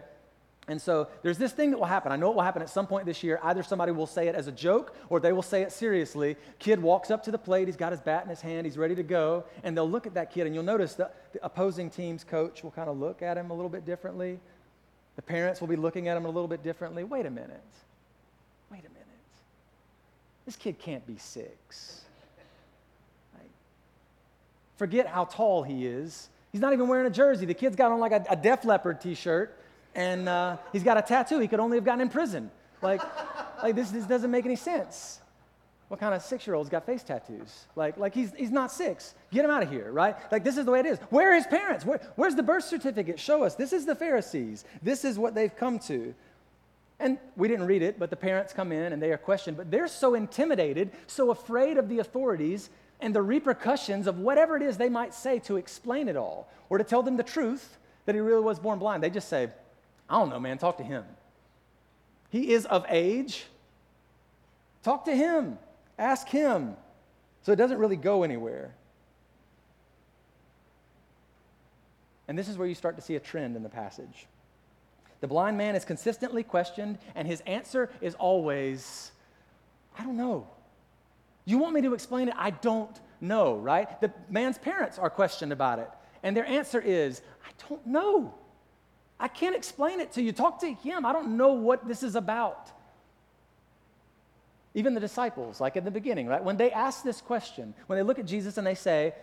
[0.68, 2.12] And so there's this thing that will happen.
[2.12, 3.40] I know it will happen at some point this year.
[3.44, 6.36] Either somebody will say it as a joke or they will say it seriously.
[6.58, 8.96] Kid walks up to the plate, he's got his bat in his hand, he's ready
[8.96, 12.24] to go, and they'll look at that kid, and you'll notice that the opposing team's
[12.24, 14.40] coach will kind of look at him a little bit differently.
[15.18, 17.04] The parents will be looking at him a little bit differently.
[17.04, 17.62] Wait a minute.
[18.72, 19.06] Wait a minute.
[20.48, 22.05] This kid can't be six.
[24.78, 26.30] Forget how tall he is.
[26.52, 27.46] He's not even wearing a jersey.
[27.46, 29.58] The kid's got on like a, a Def Leppard t shirt
[29.96, 32.52] and uh, he's got a tattoo he could only have gotten in prison.
[32.82, 33.02] Like,
[33.64, 35.22] like this, this doesn't make any sense.
[35.88, 37.66] What kind of six year old's got face tattoos?
[37.76, 39.16] Like, like he's, he's not six.
[39.32, 40.16] Get him out of here, right?
[40.32, 40.98] Like, this is the way it is.
[41.10, 41.86] Where are his parents?
[41.86, 43.20] Where, where's the birth certificate?
[43.20, 43.56] Show us.
[43.56, 44.66] This is the Pharisees.
[44.82, 46.14] This is what they've come to.
[47.00, 49.58] And we didn't read it, but the parents come in and they are questioned.
[49.58, 54.64] But they're so intimidated, so afraid of the authorities and the repercussions of whatever it
[54.64, 58.16] is they might say to explain it all or to tell them the truth that
[58.16, 59.04] he really was born blind.
[59.04, 59.50] They just say,
[60.10, 61.04] I don't know, man, talk to him.
[62.30, 63.46] He is of age.
[64.84, 65.58] Talk to him,
[65.98, 66.76] ask him.
[67.42, 68.74] So it doesn't really go anywhere.
[72.28, 74.28] And this is where you start to see a trend in the passage.
[75.22, 79.12] The blind man is consistently questioned, and his answer is always,
[79.98, 80.48] I don't know.
[81.46, 82.36] You want me to explain it?
[82.38, 84.00] I don't know, right?
[84.02, 85.90] The man's parents are questioned about it,
[86.24, 88.34] and their answer is, I don't know.
[89.20, 90.32] I can't explain it to you.
[90.32, 91.06] Talk to him.
[91.06, 92.72] I don't know what this is about.
[94.74, 96.44] Even the disciples, like in the beginning, right?
[96.44, 99.14] When they ask this question, when they look at Jesus and they say,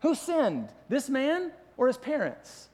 [0.00, 2.68] Who sinned, this man or his parents?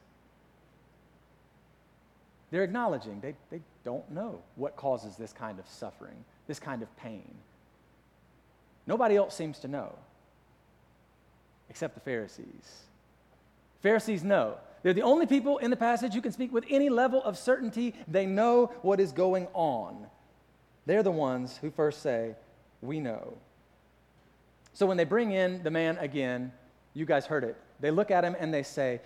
[2.51, 6.95] They're acknowledging they, they don't know what causes this kind of suffering, this kind of
[6.97, 7.29] pain.
[8.88, 9.94] Nobody else seems to know
[11.68, 12.85] except the Pharisees.
[13.83, 14.57] Pharisees know.
[14.83, 17.94] They're the only people in the passage who can speak with any level of certainty.
[18.09, 20.07] They know what is going on.
[20.87, 22.35] They're the ones who first say,
[22.81, 23.35] We know.
[24.72, 26.51] So when they bring in the man again,
[26.94, 27.57] you guys heard it.
[27.81, 29.03] They look at him and they say,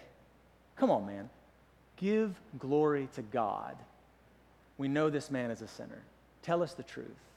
[0.76, 1.28] Come on, man.
[1.96, 3.76] Give glory to God.
[4.78, 6.04] We know this man is a sinner.
[6.42, 7.31] Tell us the truth.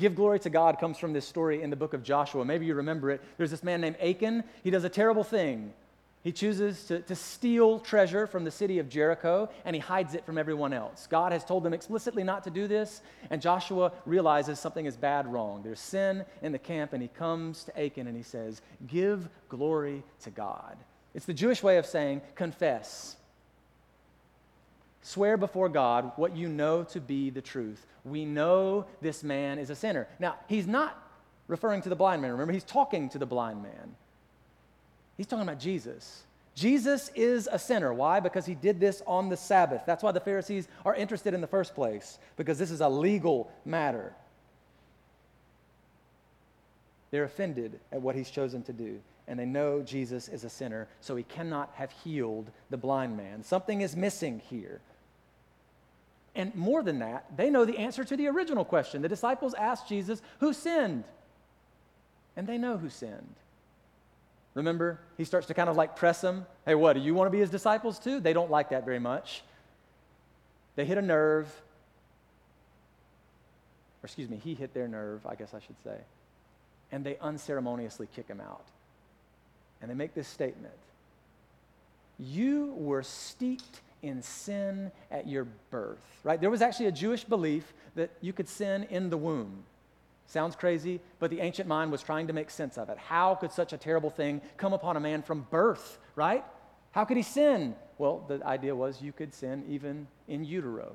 [0.00, 2.42] Give glory to God comes from this story in the book of Joshua.
[2.42, 3.20] Maybe you remember it.
[3.36, 4.44] There's this man named Achan.
[4.64, 5.74] He does a terrible thing.
[6.22, 10.24] He chooses to, to steal treasure from the city of Jericho and he hides it
[10.24, 11.06] from everyone else.
[11.06, 15.30] God has told them explicitly not to do this, and Joshua realizes something is bad
[15.30, 15.62] wrong.
[15.62, 20.02] There's sin in the camp, and he comes to Achan and he says, Give glory
[20.22, 20.78] to God.
[21.14, 23.16] It's the Jewish way of saying, confess.
[25.02, 27.86] Swear before God what you know to be the truth.
[28.04, 30.08] We know this man is a sinner.
[30.18, 30.96] Now, he's not
[31.48, 32.32] referring to the blind man.
[32.32, 33.96] Remember, he's talking to the blind man.
[35.16, 36.22] He's talking about Jesus.
[36.54, 37.92] Jesus is a sinner.
[37.92, 38.20] Why?
[38.20, 39.82] Because he did this on the Sabbath.
[39.86, 43.50] That's why the Pharisees are interested in the first place, because this is a legal
[43.64, 44.12] matter.
[47.10, 50.88] They're offended at what he's chosen to do, and they know Jesus is a sinner,
[51.00, 53.42] so he cannot have healed the blind man.
[53.42, 54.80] Something is missing here.
[56.34, 59.02] And more than that, they know the answer to the original question.
[59.02, 61.04] The disciples asked Jesus, Who sinned?
[62.36, 63.34] And they know who sinned.
[64.54, 66.46] Remember, he starts to kind of like press them.
[66.66, 68.20] Hey, what, do you want to be his disciples too?
[68.20, 69.42] They don't like that very much.
[70.76, 71.46] They hit a nerve.
[74.02, 75.96] Or excuse me, he hit their nerve, I guess I should say.
[76.90, 78.64] And they unceremoniously kick him out.
[79.80, 80.74] And they make this statement
[82.18, 86.40] You were steeped in sin at your birth, right?
[86.40, 89.64] There was actually a Jewish belief that you could sin in the womb.
[90.26, 92.98] Sounds crazy, but the ancient mind was trying to make sense of it.
[92.98, 96.44] How could such a terrible thing come upon a man from birth, right?
[96.92, 97.74] How could he sin?
[97.98, 100.94] Well, the idea was you could sin even in utero.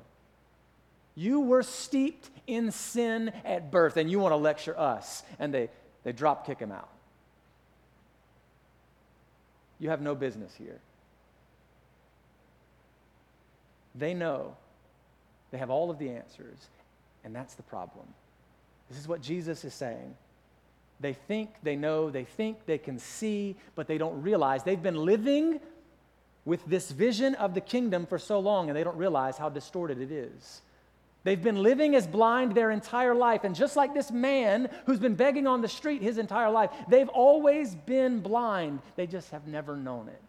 [1.14, 5.22] You were steeped in sin at birth, and you want to lecture us.
[5.38, 5.70] And they,
[6.04, 6.88] they drop kick him out.
[9.78, 10.80] You have no business here.
[13.98, 14.56] They know
[15.50, 16.58] they have all of the answers,
[17.24, 18.06] and that's the problem.
[18.88, 20.14] This is what Jesus is saying.
[21.00, 25.04] They think they know, they think they can see, but they don't realize they've been
[25.04, 25.60] living
[26.44, 30.00] with this vision of the kingdom for so long, and they don't realize how distorted
[30.00, 30.62] it is.
[31.24, 33.42] They've been living as blind their entire life.
[33.42, 37.08] And just like this man who's been begging on the street his entire life, they've
[37.08, 38.78] always been blind.
[38.94, 40.22] They just have never known it.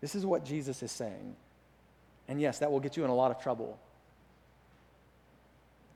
[0.00, 1.34] This is what Jesus is saying.
[2.28, 3.78] And yes, that will get you in a lot of trouble.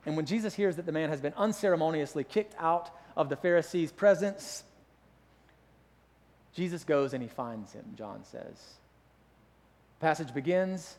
[0.07, 3.93] And when Jesus hears that the man has been unceremoniously kicked out of the Pharisees'
[3.93, 4.65] presence,
[6.55, 8.75] Jesus goes and he finds him, John says.
[10.01, 10.97] passage begins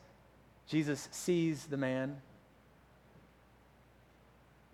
[0.69, 2.15] Jesus sees the man.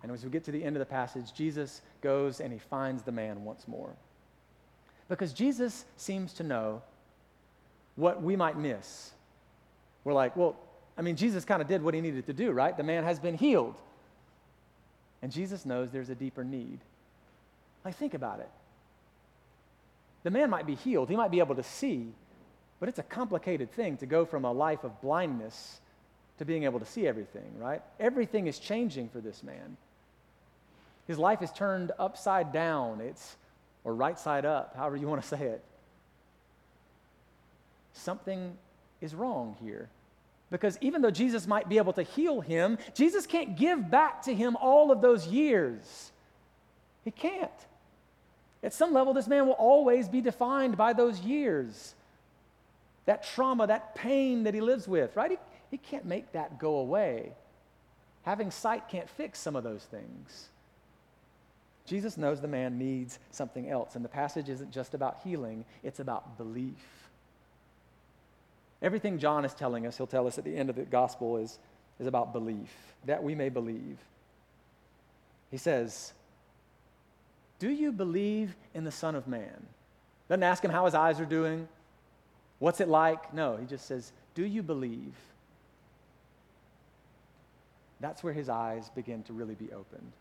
[0.02, 3.02] And as we get to the end of the passage, Jesus goes and he finds
[3.02, 3.96] the man once more.
[5.08, 6.82] Because Jesus seems to know
[7.94, 9.12] what we might miss.
[10.06, 10.54] We're like, well,
[10.96, 12.76] I mean, Jesus kind of did what he needed to do, right?
[12.76, 13.74] The man has been healed.
[15.20, 16.78] And Jesus knows there's a deeper need.
[17.84, 18.48] Like, think about it.
[20.22, 22.06] The man might be healed, he might be able to see,
[22.78, 25.80] but it's a complicated thing to go from a life of blindness
[26.38, 27.82] to being able to see everything, right?
[27.98, 29.76] Everything is changing for this man.
[31.08, 33.34] His life is turned upside down, it's
[33.82, 35.64] or right side up, however you want to say it.
[37.92, 38.56] Something
[39.00, 39.88] is wrong here.
[40.50, 44.34] Because even though Jesus might be able to heal him, Jesus can't give back to
[44.34, 46.12] him all of those years.
[47.04, 47.50] He can't.
[48.62, 51.94] At some level, this man will always be defined by those years.
[53.06, 55.32] That trauma, that pain that he lives with, right?
[55.32, 55.38] He,
[55.70, 57.32] he can't make that go away.
[58.22, 60.48] Having sight can't fix some of those things.
[61.86, 66.00] Jesus knows the man needs something else, and the passage isn't just about healing, it's
[66.00, 67.05] about belief.
[68.86, 71.58] Everything John is telling us, he'll tell us at the end of the gospel, is,
[71.98, 72.72] is about belief,
[73.04, 73.98] that we may believe.
[75.50, 76.12] He says,
[77.58, 79.66] Do you believe in the Son of Man?
[80.28, 81.66] Doesn't ask him how his eyes are doing,
[82.60, 83.34] what's it like?
[83.34, 85.14] No, he just says, Do you believe?
[87.98, 90.12] that's where his eyes begin to really be opened.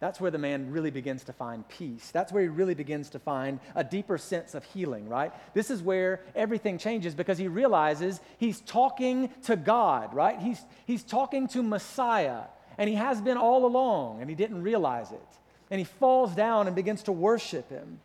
[0.00, 2.10] That's where the man really begins to find peace.
[2.12, 5.32] That's where he really begins to find a deeper sense of healing, right?
[5.54, 10.38] This is where everything changes because he realizes he's talking to God, right?
[10.38, 12.42] He's, he's talking to Messiah,
[12.76, 15.20] and he has been all along, and he didn't realize it.
[15.68, 17.98] And he falls down and begins to worship him.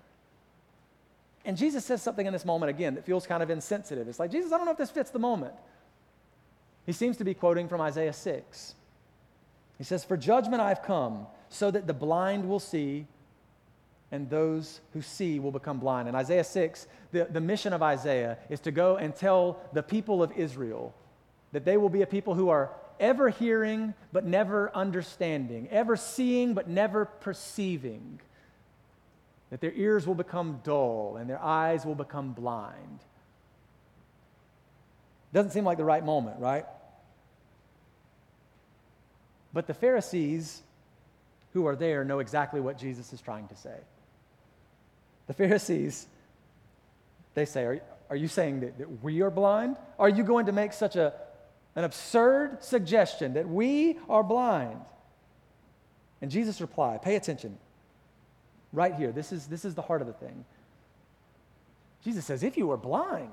[1.46, 4.08] And Jesus says something in this moment again that feels kind of insensitive.
[4.08, 5.54] It's like, Jesus, I don't know if this fits the moment.
[6.88, 8.76] He seems to be quoting from Isaiah 6.
[9.78, 13.06] He says, For judgment I've come, so that the blind will see,
[14.12, 16.10] and those who see will become blind.
[16.10, 20.24] In Isaiah 6, the, the mission of Isaiah is to go and tell the people
[20.24, 20.96] of Israel
[21.52, 26.56] that they will be a people who are ever hearing but never understanding, ever seeing
[26.56, 28.20] but never perceiving,
[29.52, 33.00] that their ears will become dull and their eyes will become blind.
[35.34, 36.66] Doesn't seem like the right moment, right?
[39.54, 40.64] But the Pharisees
[41.54, 43.78] who are there know exactly what Jesus is trying to say.
[45.28, 46.08] The Pharisees,
[47.34, 49.78] they say, Are, are you saying that, that we are blind?
[49.98, 51.14] Are you going to make such a,
[51.76, 54.82] an absurd suggestion that we are blind?
[56.22, 57.58] And Jesus replied, Pay attention.
[58.72, 60.46] Right here, this is, this is the heart of the thing.
[62.04, 63.32] Jesus says, If you were blind,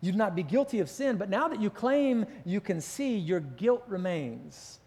[0.00, 3.40] You'd not be guilty of sin, but now that you claim you can see, your
[3.40, 4.78] guilt remains.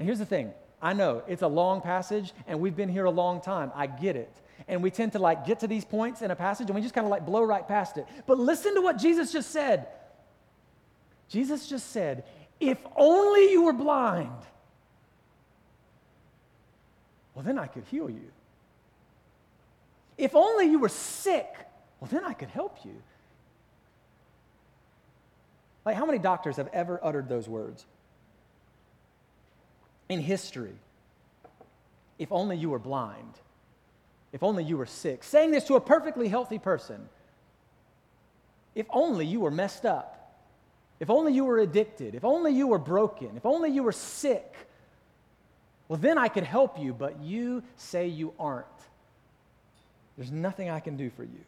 [0.00, 3.10] And here's the thing I know it's a long passage, and we've been here a
[3.10, 3.70] long time.
[3.76, 4.34] I get it.
[4.66, 6.94] And we tend to like get to these points in a passage and we just
[6.94, 8.06] kind of like blow right past it.
[8.26, 9.88] But listen to what Jesus just said.
[11.28, 12.24] Jesus just said,
[12.60, 14.30] If only you were blind,
[17.34, 18.30] well, then I could heal you.
[20.16, 21.52] If only you were sick,
[21.98, 22.94] well, then I could help you.
[25.84, 27.86] Like, how many doctors have ever uttered those words?
[30.10, 30.74] In history,
[32.18, 33.32] if only you were blind,
[34.32, 37.08] if only you were sick, saying this to a perfectly healthy person,
[38.74, 40.34] if only you were messed up,
[40.98, 44.56] if only you were addicted, if only you were broken, if only you were sick,
[45.86, 48.66] well, then I could help you, but you say you aren't.
[50.16, 51.44] There's nothing I can do for you.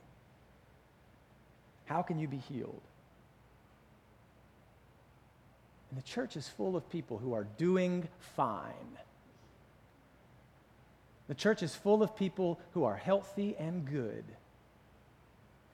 [1.86, 2.80] How can you be healed?
[5.92, 8.96] And the church is full of people who are doing fine.
[11.28, 14.24] The church is full of people who are healthy and good.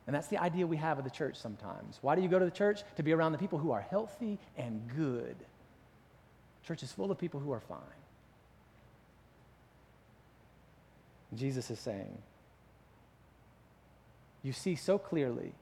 [0.09, 2.01] And that's the idea we have of the church sometimes.
[2.03, 2.81] Why do you go to the church?
[2.97, 5.37] To be around the people who are healthy and good.
[6.67, 7.79] Church is full of people who are fine.
[11.33, 12.19] Jesus is saying,
[14.43, 15.53] You see so clearly,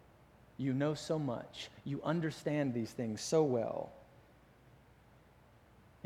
[0.57, 3.93] you know so much, you understand these things so well.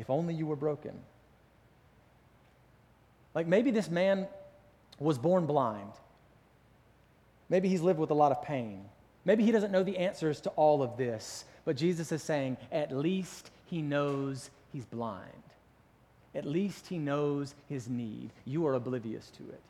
[0.01, 0.99] If only you were broken.
[3.35, 4.27] Like maybe this man
[4.99, 5.93] was born blind.
[7.51, 8.87] Maybe he's lived with a lot of pain.
[9.27, 12.97] Maybe he doesn't know the answers to all of this, but Jesus is saying, at
[12.97, 15.27] least he knows he's blind.
[16.35, 18.31] At least he knows his need.
[18.47, 19.61] You are oblivious to it.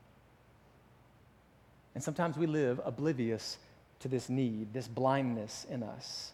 [1.97, 3.59] And sometimes we live oblivious
[4.01, 6.33] to this need, this blindness in us.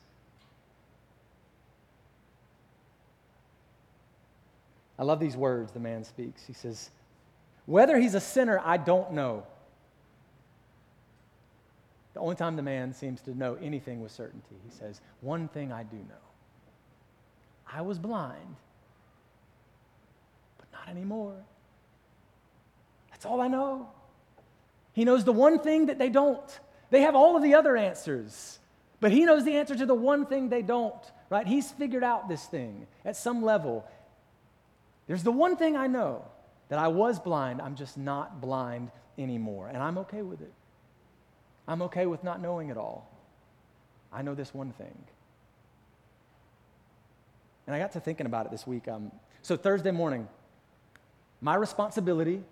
[4.98, 6.44] I love these words the man speaks.
[6.46, 6.90] He says,
[7.66, 9.44] Whether he's a sinner, I don't know.
[12.14, 15.70] The only time the man seems to know anything with certainty, he says, One thing
[15.70, 16.26] I do know
[17.70, 18.56] I was blind,
[20.58, 21.34] but not anymore.
[23.10, 23.88] That's all I know.
[24.92, 26.60] He knows the one thing that they don't.
[26.90, 28.60] They have all of the other answers,
[29.00, 30.94] but he knows the answer to the one thing they don't,
[31.28, 31.46] right?
[31.46, 33.84] He's figured out this thing at some level.
[35.06, 36.24] There's the one thing I know
[36.68, 40.52] that I was blind, I'm just not blind anymore, and I'm okay with it.
[41.68, 43.10] I'm okay with not knowing it all.
[44.12, 44.96] I know this one thing.
[47.66, 48.86] And I got to thinking about it this week.
[48.88, 49.10] Um,
[49.42, 50.28] so, Thursday morning,
[51.40, 52.42] my responsibility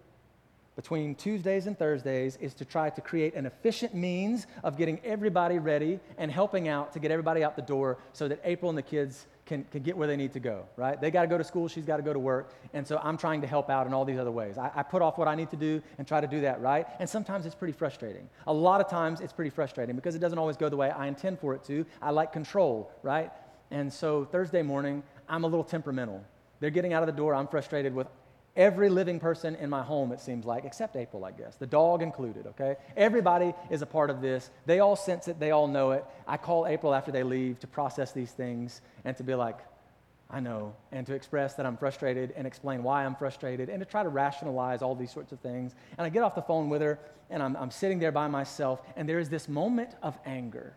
[0.76, 5.58] between Tuesdays and Thursdays is to try to create an efficient means of getting everybody
[5.58, 8.82] ready and helping out to get everybody out the door so that April and the
[8.82, 11.00] kids can, can get where they need to go, right?
[11.00, 12.54] They got to go to school, she's got to go to work.
[12.72, 14.56] And so I'm trying to help out in all these other ways.
[14.56, 16.86] I, I put off what I need to do and try to do that, right?
[16.98, 18.28] And sometimes it's pretty frustrating.
[18.46, 21.06] A lot of times it's pretty frustrating because it doesn't always go the way I
[21.06, 21.84] intend for it to.
[22.00, 23.30] I like control, right?
[23.70, 26.24] And so Thursday morning, I'm a little temperamental.
[26.60, 28.06] They're getting out of the door, I'm frustrated with
[28.56, 32.02] Every living person in my home, it seems like, except April, I guess, the dog
[32.02, 32.76] included, okay?
[32.96, 34.50] Everybody is a part of this.
[34.64, 36.04] They all sense it, they all know it.
[36.28, 39.58] I call April after they leave to process these things and to be like,
[40.30, 43.84] I know, and to express that I'm frustrated and explain why I'm frustrated and to
[43.84, 45.74] try to rationalize all these sorts of things.
[45.98, 46.98] And I get off the phone with her
[47.30, 50.74] and I'm, I'm sitting there by myself and there is this moment of anger.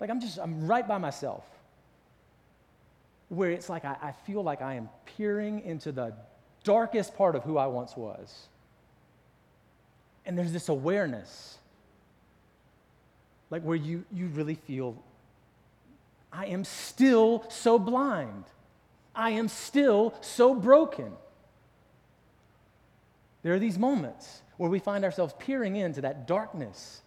[0.00, 1.44] Like I'm just, I'm right by myself
[3.28, 6.14] where it's like I, I feel like I am peering into the
[6.64, 8.48] darkest part of who I once was.
[10.24, 11.58] And there's this awareness,
[13.50, 15.02] like where you, you really feel,
[16.32, 18.44] I am still so blind.
[19.14, 21.12] I am still so broken.
[23.42, 27.00] There are these moments where we find ourselves peering into that darkness.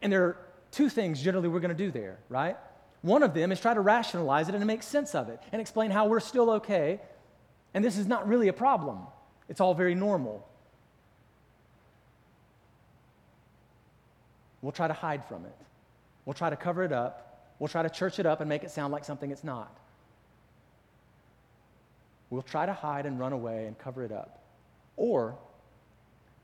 [0.00, 0.36] And there are
[0.70, 2.56] two things generally we're going to do there, right?
[3.02, 5.90] One of them is try to rationalize it and make sense of it and explain
[5.90, 7.00] how we're still okay.
[7.74, 9.00] And this is not really a problem,
[9.48, 10.46] it's all very normal.
[14.62, 15.54] We'll try to hide from it.
[16.24, 17.54] We'll try to cover it up.
[17.58, 19.78] We'll try to church it up and make it sound like something it's not.
[22.30, 24.42] We'll try to hide and run away and cover it up.
[24.96, 25.36] Or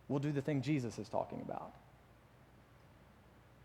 [0.08, 1.72] we'll do the thing Jesus is talking about.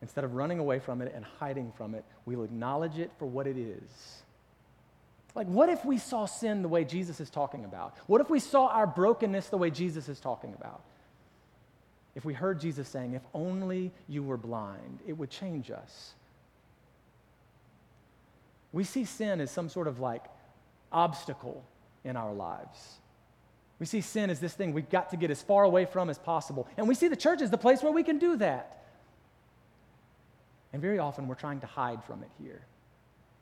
[0.02, 3.48] Instead of running away from it and hiding from it, we'll acknowledge it for what
[3.48, 4.22] it is.
[5.34, 7.96] Like, what if we saw sin the way Jesus is talking about?
[8.08, 10.82] What if we saw our brokenness the way Jesus is talking about?
[12.16, 16.14] If we heard Jesus saying, If only you were blind, it would change us.
[18.72, 20.26] We see sin as some sort of like
[20.92, 21.64] obstacle
[22.04, 22.98] in our lives.
[23.80, 26.18] We see sin as this thing we've got to get as far away from as
[26.18, 26.68] possible.
[26.78, 28.77] And we see the church as the place where we can do that.
[30.74, 32.62] And very often we're trying to hide from it here.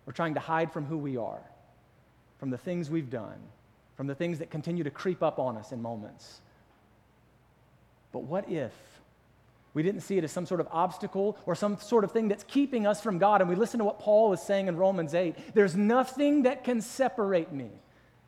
[0.06, 1.42] We're trying to hide from who we are,
[2.40, 3.40] from the things we've done,
[3.96, 6.42] from the things that continue to creep up on us in moments.
[8.12, 8.72] But what if
[9.74, 12.46] we didn't see it as some sort of obstacle or some sort of thing that's
[12.46, 13.42] keeping us from God?
[13.42, 16.82] And we listen to what Paul is saying in Romans 8 there's nothing that can
[16.82, 17.70] separate me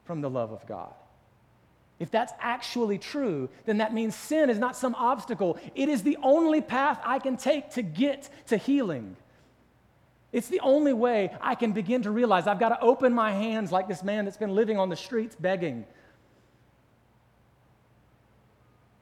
[0.03, 0.93] from the love of God.
[1.99, 5.57] If that's actually true, then that means sin is not some obstacle.
[5.73, 9.15] It is the only path I can take to get to healing.
[10.31, 13.71] It's the only way I can begin to realize I've got to open my hands
[13.71, 15.85] like this man that's been living on the streets begging.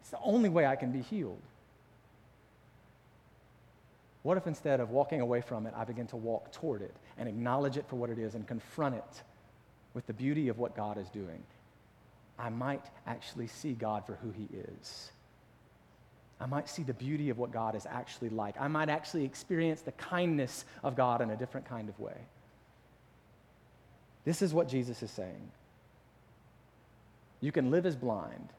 [0.01, 1.41] It's the only way I can be healed.
[4.23, 7.27] What if instead of walking away from it, I begin to walk toward it and
[7.27, 9.23] acknowledge it for what it is and confront it
[9.93, 11.43] with the beauty of what God is doing?
[12.37, 15.11] I might actually see God for who he is.
[16.39, 18.55] I might see the beauty of what God is actually like.
[18.59, 22.17] I might actually experience the kindness of God in a different kind of way.
[24.25, 25.51] This is what Jesus is saying.
[27.39, 28.49] You can live as blind,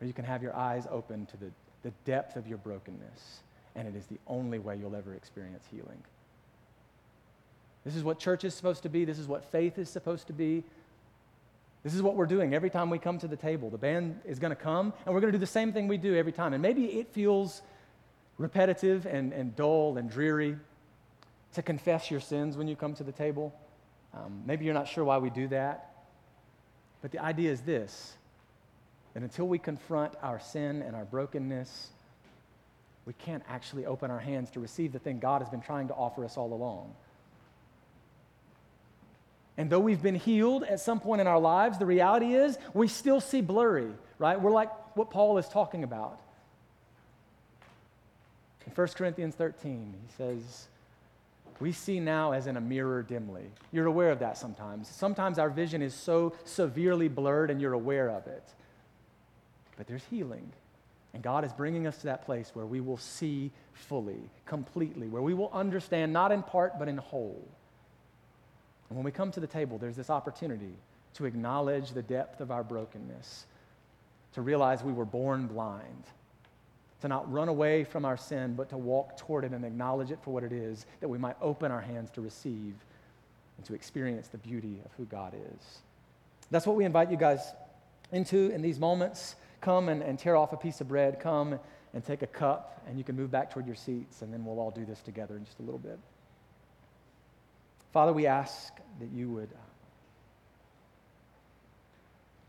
[0.00, 1.50] or you can have your eyes open to the,
[1.82, 3.40] the depth of your brokenness,
[3.74, 6.02] and it is the only way you'll ever experience healing.
[7.84, 9.04] This is what church is supposed to be.
[9.04, 10.62] This is what faith is supposed to be.
[11.82, 13.70] This is what we're doing every time we come to the table.
[13.70, 15.96] The band is going to come, and we're going to do the same thing we
[15.96, 16.52] do every time.
[16.52, 17.62] And maybe it feels
[18.36, 20.56] repetitive and, and dull and dreary
[21.54, 23.54] to confess your sins when you come to the table.
[24.14, 26.04] Um, maybe you're not sure why we do that.
[27.00, 28.14] But the idea is this
[29.14, 31.88] that until we confront our sin and our brokenness,
[33.06, 35.94] we can't actually open our hands to receive the thing God has been trying to
[35.94, 36.94] offer us all along.
[39.58, 42.86] And though we've been healed at some point in our lives, the reality is we
[42.86, 43.90] still see blurry,
[44.20, 44.40] right?
[44.40, 46.20] We're like what Paul is talking about.
[48.64, 50.68] In 1 Corinthians 13, he says,
[51.58, 53.46] We see now as in a mirror dimly.
[53.72, 54.86] You're aware of that sometimes.
[54.88, 58.44] Sometimes our vision is so severely blurred and you're aware of it.
[59.76, 60.52] But there's healing.
[61.14, 65.22] And God is bringing us to that place where we will see fully, completely, where
[65.22, 67.42] we will understand not in part, but in whole.
[68.88, 70.74] And when we come to the table, there's this opportunity
[71.14, 73.46] to acknowledge the depth of our brokenness,
[74.34, 76.04] to realize we were born blind,
[77.00, 80.18] to not run away from our sin, but to walk toward it and acknowledge it
[80.22, 82.74] for what it is, that we might open our hands to receive
[83.56, 85.78] and to experience the beauty of who God is.
[86.50, 87.52] That's what we invite you guys
[88.12, 89.36] into in these moments.
[89.60, 91.20] Come and, and tear off a piece of bread.
[91.20, 91.58] Come
[91.94, 94.60] and take a cup, and you can move back toward your seats, and then we'll
[94.60, 95.98] all do this together in just a little bit.
[97.92, 99.48] Father, we ask that you would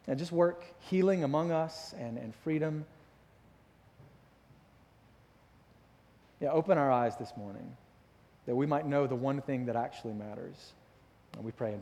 [0.07, 2.85] uh, just work healing among us and, and freedom.
[6.41, 7.75] Yeah, open our eyes this morning
[8.47, 10.73] that we might know the one thing that actually matters.
[11.35, 11.77] And we pray in